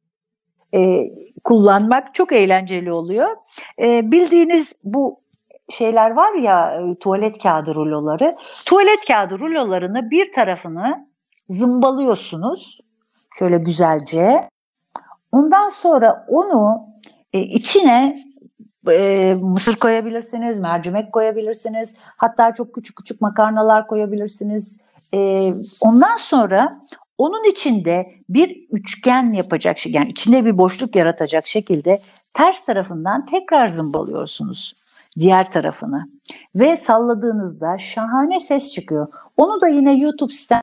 e, 0.75 1.11
kullanmak 1.45 2.15
çok 2.15 2.33
eğlenceli 2.33 2.93
oluyor. 2.93 3.29
E, 3.83 4.11
bildiğiniz 4.11 4.73
bu 4.85 5.21
şeyler 5.71 6.11
var 6.11 6.35
ya 6.35 6.81
e, 6.81 6.99
tuvalet 6.99 7.43
kağıdı 7.43 7.75
ruloları. 7.75 8.37
Tuvalet 8.67 9.05
kağıdı 9.09 9.39
rulolarını 9.39 10.11
bir 10.11 10.33
tarafını 10.33 11.07
zımbalıyorsunuz. 11.49 12.81
Şöyle 13.39 13.59
güzelce. 13.59 14.49
Ondan 15.33 15.69
sonra 15.69 16.27
onu 16.29 16.87
e, 17.33 17.39
içine 17.39 18.19
e, 18.91 19.35
mısır 19.41 19.77
koyabilirsiniz, 19.77 20.59
mercimek 20.59 21.13
koyabilirsiniz. 21.13 21.95
Hatta 22.17 22.55
çok 22.55 22.75
küçük 22.75 22.97
küçük 22.97 23.21
makarnalar 23.21 23.87
koyabilirsiniz. 23.87 24.79
E, 25.15 25.53
ondan 25.81 26.17
sonra 26.17 26.81
onun 27.19 27.51
içinde 27.51 28.11
bir 28.29 28.67
üçgen 28.71 29.33
yapacak 29.33 29.79
şey, 29.79 29.93
yani 29.93 30.11
içinde 30.11 30.45
bir 30.45 30.59
boşluk 30.59 30.97
yaratacak 30.97 31.47
şekilde 31.47 32.01
ters 32.35 32.65
tarafından 32.65 33.27
tekrar 33.27 33.69
zımbalıyorsunuz 33.69 34.75
diğer 35.19 35.51
tarafını 35.51 36.09
ve 36.55 36.77
salladığınızda 36.77 37.79
şahane 37.79 38.41
ses 38.41 38.73
çıkıyor. 38.73 39.07
Onu 39.37 39.61
da 39.61 39.69
yine 39.69 39.95
YouTube 39.95 40.33
sistem 40.33 40.61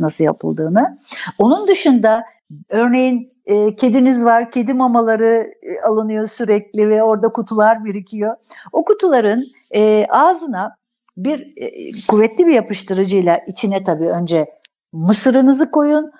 nasıl 0.00 0.24
yapıldığını. 0.24 0.98
Onun 1.38 1.68
dışında 1.68 2.24
örneğin 2.68 3.32
e, 3.46 3.76
kediniz 3.76 4.24
var, 4.24 4.50
kedi 4.50 4.74
mamaları 4.74 5.54
e, 5.62 5.86
alınıyor 5.86 6.26
sürekli 6.26 6.88
ve 6.88 7.02
orada 7.02 7.28
kutular 7.28 7.84
birikiyor. 7.84 8.36
O 8.72 8.84
kutuların 8.84 9.44
e, 9.74 10.06
ağzına 10.10 10.76
bir 11.16 11.52
e, 11.56 11.90
kuvvetli 12.08 12.46
bir 12.46 12.54
yapıştırıcıyla 12.54 13.38
içine 13.46 13.84
tabii 13.84 14.08
önce 14.08 14.46
mısırınızı 14.92 15.70
koyun, 15.70 16.12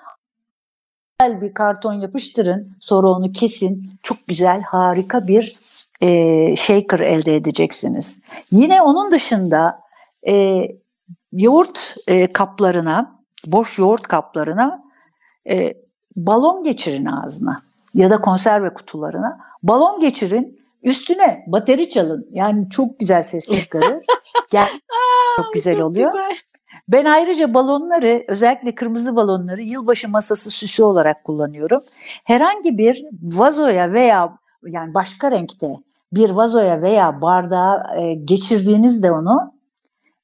güzel 1.19 1.41
bir 1.41 1.53
karton 1.53 1.93
yapıştırın, 1.93 2.77
sonra 2.79 3.07
onu 3.07 3.31
kesin. 3.31 3.91
Çok 4.03 4.17
güzel, 4.27 4.61
harika 4.61 5.27
bir 5.27 5.59
e, 6.01 6.55
shaker 6.55 6.99
elde 6.99 7.35
edeceksiniz. 7.35 8.19
Yine 8.51 8.81
onun 8.81 9.11
dışında 9.11 9.79
e, 10.27 10.61
yoğurt 11.31 11.95
e, 12.07 12.33
kaplarına 12.33 13.21
boş 13.47 13.79
yoğurt 13.79 14.01
kaplarına 14.01 14.83
e, 15.49 15.73
balon 16.17 16.63
geçirin 16.63 17.05
ağzına 17.05 17.61
ya 17.93 18.09
da 18.09 18.21
konserve 18.21 18.73
kutularına. 18.73 19.39
Balon 19.63 19.99
geçirin, 19.99 20.61
üstüne 20.83 21.43
bateri 21.47 21.89
çalın. 21.89 22.27
Yani 22.31 22.69
çok 22.69 22.99
güzel 22.99 23.23
ses 23.23 23.45
çıkarır. 23.55 24.03
Gel, 24.51 24.67
çok 25.35 25.53
güzel 25.53 25.77
çok 25.77 25.85
oluyor. 25.85 26.11
Güzel. 26.11 26.35
Ben 26.87 27.05
ayrıca 27.05 27.53
balonları, 27.53 28.23
özellikle 28.27 28.75
kırmızı 28.75 29.15
balonları 29.15 29.61
yılbaşı 29.61 30.09
masası 30.09 30.49
süsü 30.49 30.83
olarak 30.83 31.23
kullanıyorum. 31.23 31.81
Herhangi 32.23 32.77
bir 32.77 33.05
vazoya 33.23 33.93
veya 33.93 34.37
yani 34.65 34.93
başka 34.93 35.31
renkte 35.31 35.67
bir 36.13 36.29
vazoya 36.29 36.81
veya 36.81 37.21
bardağa 37.21 37.95
e, 37.97 38.13
geçirdiğinizde 38.13 39.11
onu 39.11 39.53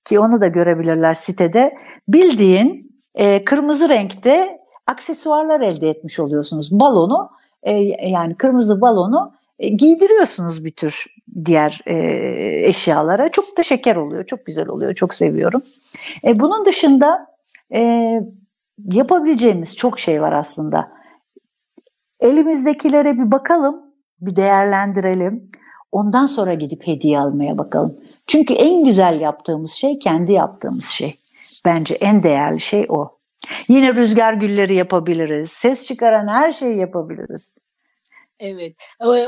ki 0.05 0.19
onu 0.19 0.41
da 0.41 0.47
görebilirler 0.47 1.13
sitede 1.13 1.77
bildiğin 2.07 2.93
e, 3.15 3.45
kırmızı 3.45 3.89
renkte 3.89 4.62
aksesuarlar 4.87 5.61
elde 5.61 5.89
etmiş 5.89 6.19
oluyorsunuz. 6.19 6.71
Balonu 6.71 7.29
e, 7.63 7.73
yani 8.09 8.35
kırmızı 8.35 8.81
balonu 8.81 9.33
e, 9.59 9.69
giydiriyorsunuz 9.69 10.65
bir 10.65 10.71
tür 10.71 11.05
diğer 11.45 11.81
e, 11.85 11.95
eşyalara. 12.67 13.29
Çok 13.29 13.57
da 13.57 13.63
şeker 13.63 13.95
oluyor, 13.95 14.25
çok 14.25 14.45
güzel 14.45 14.67
oluyor, 14.67 14.93
çok 14.93 15.13
seviyorum. 15.13 15.61
E, 16.23 16.39
bunun 16.39 16.65
dışında 16.65 17.27
e, 17.73 18.11
yapabileceğimiz 18.91 19.75
çok 19.75 19.99
şey 19.99 20.21
var 20.21 20.31
aslında. 20.31 20.91
Elimizdekilere 22.19 23.13
bir 23.13 23.31
bakalım, 23.31 23.81
bir 24.21 24.35
değerlendirelim. 24.35 25.51
Ondan 25.91 26.25
sonra 26.25 26.53
gidip 26.53 26.87
hediye 26.87 27.19
almaya 27.19 27.57
bakalım. 27.57 27.99
Çünkü 28.27 28.53
en 28.53 28.83
güzel 28.83 29.21
yaptığımız 29.21 29.71
şey 29.71 29.99
kendi 29.99 30.31
yaptığımız 30.31 30.85
şey. 30.85 31.15
Bence 31.65 31.93
en 31.93 32.23
değerli 32.23 32.61
şey 32.61 32.85
o. 32.89 33.17
Yine 33.67 33.93
rüzgar 33.95 34.33
gülleri 34.33 34.75
yapabiliriz. 34.75 35.51
Ses 35.51 35.87
çıkaran 35.87 36.27
her 36.27 36.51
şeyi 36.51 36.77
yapabiliriz. 36.77 37.53
Evet. 38.39 38.75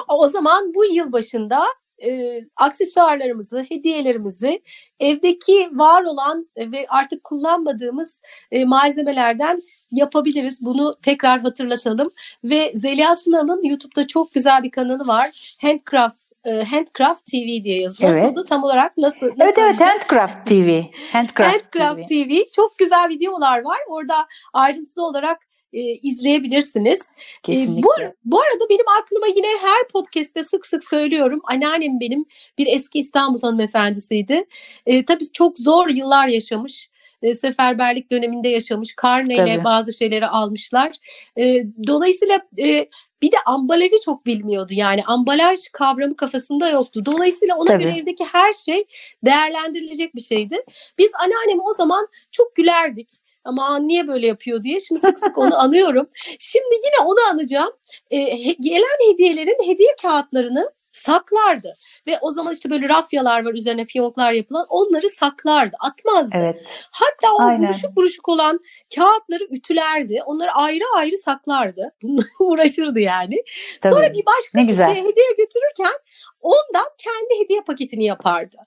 O 0.07 0.27
zaman 0.27 0.73
bu 0.73 0.85
yıl 0.85 1.11
başında 1.11 1.65
e, 2.03 2.41
aksesuarlarımızı, 2.55 3.65
hediyelerimizi 3.69 4.61
evdeki 4.99 5.69
var 5.71 6.03
olan 6.03 6.49
ve 6.57 6.85
artık 6.89 7.23
kullanmadığımız 7.23 8.21
e, 8.51 8.65
malzemelerden 8.65 9.59
yapabiliriz. 9.91 10.65
Bunu 10.65 10.95
tekrar 11.01 11.41
hatırlatalım. 11.41 12.11
Ve 12.43 12.71
Zeliha 12.75 13.15
Sunal'ın 13.15 13.63
YouTube'da 13.63 14.07
çok 14.07 14.33
güzel 14.33 14.63
bir 14.63 14.71
kanalı 14.71 15.07
var. 15.07 15.55
Handcraft 15.61 16.24
Handcraft 16.51 17.25
TV 17.25 17.63
diye 17.63 17.81
yazıyor. 17.81 18.11
Evet. 18.11 18.23
Nasıldı 18.23 18.45
tam 18.49 18.63
olarak 18.63 18.97
nasıl? 18.97 19.27
nasıl 19.27 19.41
evet 19.41 19.57
evet 19.57 19.81
Handcraft 19.81 20.47
TV. 20.47 20.81
Handcraft, 21.13 21.55
Handcraft 21.55 22.09
TV. 22.09 22.29
TV. 22.29 22.31
Çok 22.55 22.77
güzel 22.77 23.09
videolar 23.09 23.63
var. 23.63 23.77
Orada 23.89 24.27
ayrıntılı 24.53 25.05
olarak 25.05 25.37
e, 25.73 25.79
izleyebilirsiniz. 25.79 26.99
Kesinlikle. 27.43 27.79
E, 27.79 27.83
bu, 27.83 28.13
bu 28.25 28.39
arada 28.41 28.69
benim 28.69 28.85
aklıma 29.01 29.27
yine 29.35 29.47
her 29.61 29.87
podcast'te 29.93 30.43
sık 30.43 30.65
sık 30.65 30.83
söylüyorum. 30.83 31.41
Anneannem 31.43 31.99
benim 31.99 32.25
bir 32.57 32.67
eski 32.67 32.99
İstanbul 32.99 33.41
hanımefendisiydi. 33.41 34.45
E, 34.85 35.05
tabii 35.05 35.31
çok 35.31 35.59
zor 35.59 35.89
yıllar 35.89 36.27
yaşamış 36.27 36.89
e, 37.21 37.35
seferberlik 37.35 38.11
döneminde 38.11 38.49
yaşamış. 38.49 38.95
Karneyle 38.95 39.55
Tabii. 39.55 39.63
bazı 39.63 39.93
şeyleri 39.93 40.27
almışlar. 40.27 40.91
E, 41.37 41.63
dolayısıyla 41.87 42.41
e, 42.59 42.89
bir 43.21 43.31
de 43.31 43.37
ambalajı 43.45 43.99
çok 44.05 44.25
bilmiyordu. 44.25 44.73
Yani 44.73 45.03
ambalaj 45.03 45.59
kavramı 45.73 46.15
kafasında 46.15 46.69
yoktu. 46.69 47.05
Dolayısıyla 47.05 47.55
ona 47.55 47.67
Tabii. 47.67 47.83
göre 47.83 47.93
evdeki 47.93 48.23
her 48.23 48.53
şey 48.53 48.85
değerlendirilecek 49.25 50.15
bir 50.15 50.21
şeydi. 50.21 50.57
Biz 50.97 51.11
anneannemi 51.23 51.61
o 51.61 51.73
zaman 51.73 52.07
çok 52.31 52.55
gülerdik 52.55 53.09
ama 53.43 53.79
niye 53.79 54.07
böyle 54.07 54.27
yapıyor 54.27 54.63
diye 54.63 54.79
şimdi 54.79 55.01
sık 55.01 55.19
sık 55.19 55.37
onu 55.37 55.55
anıyorum. 55.59 56.09
Şimdi 56.39 56.75
yine 56.75 57.07
onu 57.07 57.19
anacağım. 57.31 57.71
E, 58.09 58.19
gelen 58.59 59.11
hediyelerin 59.11 59.69
hediye 59.69 59.95
kağıtlarını 60.01 60.71
saklardı. 60.95 61.75
Ve 62.07 62.17
o 62.21 62.31
zaman 62.31 62.53
işte 62.53 62.69
böyle 62.69 62.89
rafyalar 62.89 63.45
var 63.45 63.53
üzerine 63.53 63.85
fiyonklar 63.85 64.31
yapılan 64.31 64.65
onları 64.69 65.09
saklardı 65.09 65.75
atmazdı. 65.79 66.37
Evet. 66.37 66.63
Hatta 66.91 67.33
o 67.33 67.41
Aynen. 67.41 67.61
buruşuk 67.69 67.95
buruşuk 67.95 68.29
olan 68.29 68.59
kağıtları 68.95 69.43
ütülerdi. 69.51 70.21
Onları 70.25 70.51
ayrı 70.51 70.83
ayrı 70.95 71.17
saklardı. 71.17 71.91
Bununla 72.03 72.23
uğraşırdı 72.39 72.99
yani. 72.99 73.43
Tabii. 73.81 73.93
Sonra 73.93 74.13
bir 74.13 74.25
başka 74.25 74.49
ne 74.53 74.63
güzel. 74.63 74.89
hediye 74.89 75.31
götürürken 75.37 75.99
ondan 76.45 76.89
kendi 76.97 77.43
hediye 77.43 77.61
paketini 77.61 78.05
yapardı. 78.05 78.57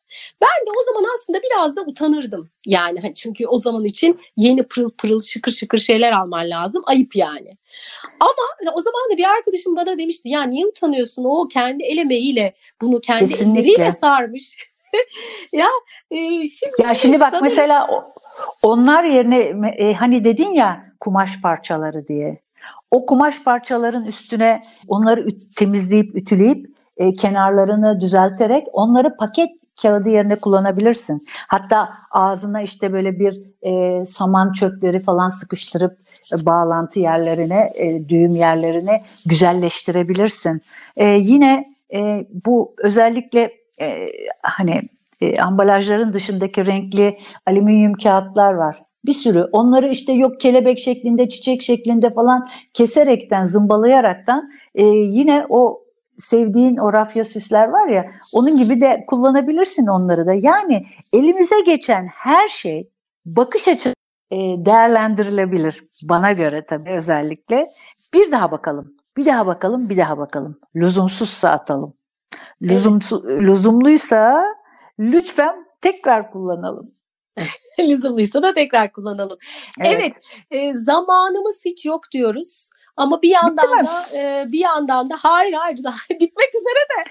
Ben 0.40 0.66
de 0.66 0.70
o 0.80 0.84
zaman 0.84 1.04
aslında 1.14 1.38
biraz 1.42 1.76
da 1.76 1.80
utanırdım. 1.82 2.50
Yani 2.66 3.00
hani 3.00 3.14
çünkü 3.14 3.46
o 3.46 3.58
zaman 3.58 3.84
için 3.84 4.20
yeni 4.36 4.62
pırıl 4.62 4.90
pırıl 4.90 5.20
şıkır 5.22 5.52
şıkır 5.52 5.78
şeyler 5.78 6.12
alman 6.12 6.50
lazım. 6.50 6.82
Ayıp 6.86 7.16
yani. 7.16 7.56
Ama 8.20 8.72
o 8.74 8.80
zaman 8.80 9.12
da 9.12 9.16
bir 9.16 9.24
arkadaşım 9.24 9.76
bana 9.76 9.98
demişti 9.98 10.28
ya 10.28 10.42
niye 10.42 10.66
utanıyorsun? 10.66 11.24
O 11.24 11.48
kendi 11.48 11.84
el 11.84 11.98
emeğiyle 11.98 12.54
bunu 12.80 13.00
kendi 13.00 13.28
Kesinlikle. 13.28 13.60
elleriyle 13.60 13.92
sarmış. 13.92 14.56
ya 15.52 15.66
e, 16.10 16.16
şimdi 16.46 16.82
Ya 16.82 16.94
şimdi 16.94 17.20
bak 17.20 17.30
sanırım... 17.30 17.44
mesela 17.48 18.04
onlar 18.62 19.04
yerine 19.04 19.38
e, 19.78 19.94
hani 19.94 20.24
dedin 20.24 20.52
ya 20.54 20.84
kumaş 21.00 21.40
parçaları 21.42 22.08
diye. 22.08 22.40
O 22.90 23.06
kumaş 23.06 23.42
parçaların 23.42 24.04
üstüne 24.04 24.64
onları 24.88 25.26
temizleyip 25.56 26.16
ütüleyip 26.16 26.77
e, 26.98 27.14
kenarlarını 27.14 28.00
düzelterek 28.00 28.66
onları 28.72 29.16
paket 29.16 29.50
kağıdı 29.82 30.08
yerine 30.08 30.36
kullanabilirsin. 30.36 31.22
Hatta 31.48 31.88
ağzına 32.12 32.62
işte 32.62 32.92
böyle 32.92 33.18
bir 33.18 33.40
e, 33.62 34.04
saman 34.04 34.52
çöpleri 34.52 35.00
falan 35.00 35.28
sıkıştırıp 35.28 35.98
e, 36.32 36.46
bağlantı 36.46 37.00
yerlerine, 37.00 37.70
e, 37.74 38.08
düğüm 38.08 38.30
yerlerine 38.30 39.02
güzelleştirebilirsin. 39.26 40.62
E, 40.96 41.06
yine 41.06 41.64
e, 41.94 42.26
bu 42.44 42.74
özellikle 42.78 43.52
e, 43.80 43.96
hani 44.42 44.82
e, 45.20 45.40
ambalajların 45.40 46.14
dışındaki 46.14 46.66
renkli 46.66 47.18
alüminyum 47.46 47.94
kağıtlar 47.94 48.54
var. 48.54 48.82
Bir 49.04 49.12
sürü 49.12 49.48
onları 49.52 49.88
işte 49.88 50.12
yok 50.12 50.40
kelebek 50.40 50.78
şeklinde, 50.78 51.28
çiçek 51.28 51.62
şeklinde 51.62 52.10
falan 52.10 52.48
keserekten, 52.74 53.44
zımbalayaraktan 53.44 54.48
e, 54.74 54.84
yine 54.84 55.46
o 55.48 55.87
sevdiğin 56.18 56.76
o 56.76 56.92
rafya 56.92 57.24
süsler 57.24 57.68
var 57.68 57.88
ya 57.88 58.12
onun 58.34 58.58
gibi 58.58 58.80
de 58.80 59.04
kullanabilirsin 59.06 59.86
onları 59.86 60.26
da. 60.26 60.34
Yani 60.34 60.86
elimize 61.12 61.60
geçen 61.60 62.06
her 62.06 62.48
şey 62.48 62.90
bakış 63.26 63.68
açı 63.68 63.94
e, 64.30 64.36
değerlendirilebilir. 64.36 65.84
Bana 66.02 66.32
göre 66.32 66.66
tabii 66.66 66.90
özellikle. 66.90 67.66
Bir 68.14 68.32
daha 68.32 68.50
bakalım. 68.50 68.96
Bir 69.16 69.26
daha 69.26 69.46
bakalım, 69.46 69.88
bir 69.88 69.96
daha 69.96 70.18
bakalım. 70.18 70.60
Lüzumsuzsa 70.76 71.50
atalım. 71.50 71.94
Lüzumsuz, 72.62 73.22
evet. 73.24 73.42
Lüzumluysa 73.42 74.44
lütfen 74.98 75.66
tekrar 75.80 76.30
kullanalım. 76.30 76.90
Lüzumluysa 77.80 78.42
da 78.42 78.54
tekrar 78.54 78.92
kullanalım. 78.92 79.38
Evet, 79.80 80.00
evet 80.00 80.20
e, 80.50 80.72
zamanımız 80.72 81.60
hiç 81.64 81.84
yok 81.84 82.02
diyoruz. 82.12 82.70
Ama 82.98 83.22
bir 83.22 83.30
yandan 83.30 83.86
da 83.86 84.06
e, 84.14 84.44
bir 84.52 84.58
yandan 84.58 85.10
da 85.10 85.16
hayır 85.18 85.52
hayır 85.52 85.84
daha 85.84 85.96
bitmek 86.10 86.54
üzere 86.54 86.82
de 86.90 87.10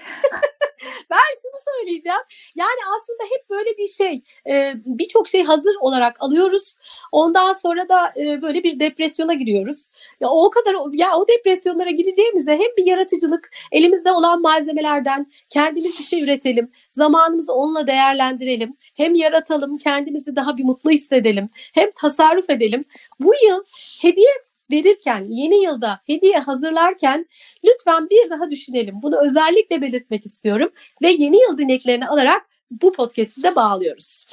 ben 1.10 1.18
şunu 1.42 1.60
söyleyeceğim. 1.74 2.20
Yani 2.54 2.80
aslında 2.96 3.22
hep 3.34 3.50
böyle 3.50 3.70
bir 3.78 3.86
şey 3.86 4.22
e, 4.48 4.74
birçok 4.86 5.28
şey 5.28 5.44
hazır 5.44 5.74
olarak 5.80 6.22
alıyoruz. 6.22 6.76
Ondan 7.12 7.52
sonra 7.52 7.88
da 7.88 8.12
e, 8.16 8.42
böyle 8.42 8.64
bir 8.64 8.80
depresyona 8.80 9.34
giriyoruz. 9.34 9.90
Ya 10.20 10.28
o 10.28 10.50
kadar 10.50 10.74
ya 10.92 11.16
o 11.16 11.28
depresyonlara 11.28 11.90
gireceğimize 11.90 12.52
hem 12.52 12.76
bir 12.78 12.86
yaratıcılık 12.86 13.50
elimizde 13.72 14.12
olan 14.12 14.40
malzemelerden 14.40 15.26
kendimiz 15.50 15.98
bir 15.98 16.04
şey 16.04 16.22
üretelim. 16.22 16.72
Zamanımızı 16.90 17.52
onunla 17.52 17.86
değerlendirelim. 17.86 18.76
Hem 18.94 19.14
yaratalım, 19.14 19.78
kendimizi 19.78 20.36
daha 20.36 20.56
bir 20.56 20.64
mutlu 20.64 20.90
hissedelim. 20.90 21.48
Hem 21.54 21.90
tasarruf 21.90 22.50
edelim. 22.50 22.84
Bu 23.20 23.32
yıl 23.46 23.64
hediye 24.02 24.47
verirken, 24.70 25.26
yeni 25.28 25.64
yılda 25.64 26.00
hediye 26.06 26.38
hazırlarken 26.38 27.26
lütfen 27.64 28.10
bir 28.10 28.30
daha 28.30 28.50
düşünelim. 28.50 28.94
Bunu 29.02 29.20
özellikle 29.20 29.82
belirtmek 29.82 30.26
istiyorum 30.26 30.70
ve 31.02 31.08
yeni 31.08 31.42
yıl 31.42 31.58
dileklerini 31.58 32.08
alarak 32.08 32.42
bu 32.70 32.92
podcast'i 32.92 33.42
de 33.42 33.56
bağlıyoruz. 33.56 34.24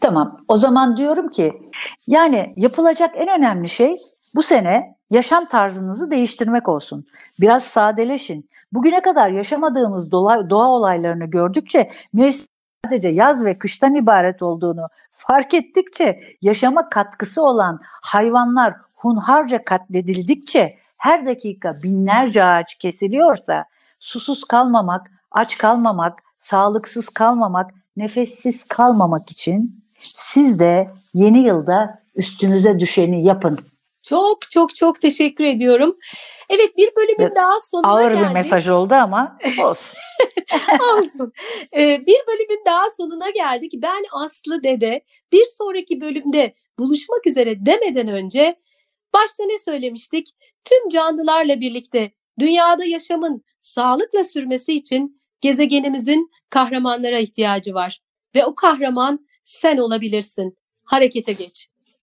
Tamam. 0.00 0.44
O 0.48 0.56
zaman 0.56 0.96
diyorum 0.96 1.28
ki 1.28 1.52
yani 2.06 2.52
yapılacak 2.56 3.10
en 3.14 3.38
önemli 3.38 3.68
şey 3.68 3.96
bu 4.34 4.42
sene 4.42 4.96
yaşam 5.10 5.44
tarzınızı 5.44 6.10
değiştirmek 6.10 6.68
olsun. 6.68 7.06
Biraz 7.40 7.64
sadeleşin. 7.64 8.50
Bugüne 8.72 9.02
kadar 9.02 9.30
yaşamadığımız 9.30 10.10
doğa, 10.10 10.50
doğa 10.50 10.68
olaylarını 10.68 11.24
gördükçe 11.24 11.90
mevsim 12.12 12.53
sadece 12.84 13.08
yaz 13.08 13.44
ve 13.44 13.58
kıştan 13.58 13.94
ibaret 13.94 14.42
olduğunu 14.42 14.88
fark 15.12 15.54
ettikçe 15.54 16.20
yaşama 16.42 16.88
katkısı 16.88 17.42
olan 17.42 17.80
hayvanlar 17.82 18.74
hunharca 18.96 19.64
katledildikçe 19.64 20.78
her 20.96 21.26
dakika 21.26 21.82
binlerce 21.82 22.44
ağaç 22.44 22.74
kesiliyorsa 22.74 23.64
susuz 24.00 24.44
kalmamak, 24.44 25.10
aç 25.30 25.58
kalmamak, 25.58 26.18
sağlıksız 26.40 27.08
kalmamak, 27.08 27.70
nefessiz 27.96 28.68
kalmamak 28.68 29.30
için 29.30 29.84
siz 29.98 30.58
de 30.58 30.90
yeni 31.14 31.38
yılda 31.38 31.98
üstünüze 32.14 32.78
düşeni 32.80 33.24
yapın. 33.24 33.58
Çok 34.08 34.50
çok 34.50 34.74
çok 34.74 35.00
teşekkür 35.00 35.44
ediyorum. 35.44 35.98
Evet 36.50 36.76
bir 36.76 36.90
bölümün 36.96 37.26
evet, 37.26 37.36
daha 37.36 37.60
sonuna 37.60 37.88
ağır 37.88 38.02
geldik. 38.02 38.18
Ağır 38.18 38.28
bir 38.28 38.34
mesaj 38.34 38.68
oldu 38.68 38.94
ama 38.94 39.36
olsun. 39.62 39.96
olsun. 40.98 41.32
Ee, 41.76 42.00
bir 42.06 42.18
bölümün 42.28 42.62
daha 42.66 42.90
sonuna 42.90 43.30
geldik. 43.30 43.72
Ben 43.76 44.04
Aslı 44.12 44.62
Dede 44.62 45.04
bir 45.32 45.44
sonraki 45.58 46.00
bölümde 46.00 46.54
buluşmak 46.78 47.26
üzere 47.26 47.66
demeden 47.66 48.08
önce 48.08 48.60
başta 49.14 49.44
ne 49.44 49.58
söylemiştik? 49.58 50.34
Tüm 50.64 50.88
canlılarla 50.88 51.60
birlikte 51.60 52.12
dünyada 52.38 52.84
yaşamın 52.84 53.44
sağlıkla 53.60 54.24
sürmesi 54.24 54.72
için 54.72 55.22
gezegenimizin 55.40 56.30
kahramanlara 56.50 57.18
ihtiyacı 57.18 57.74
var. 57.74 58.00
Ve 58.34 58.44
o 58.44 58.54
kahraman 58.54 59.26
sen 59.44 59.76
olabilirsin. 59.76 60.56
Harekete 60.84 61.32
geç. 61.32 61.68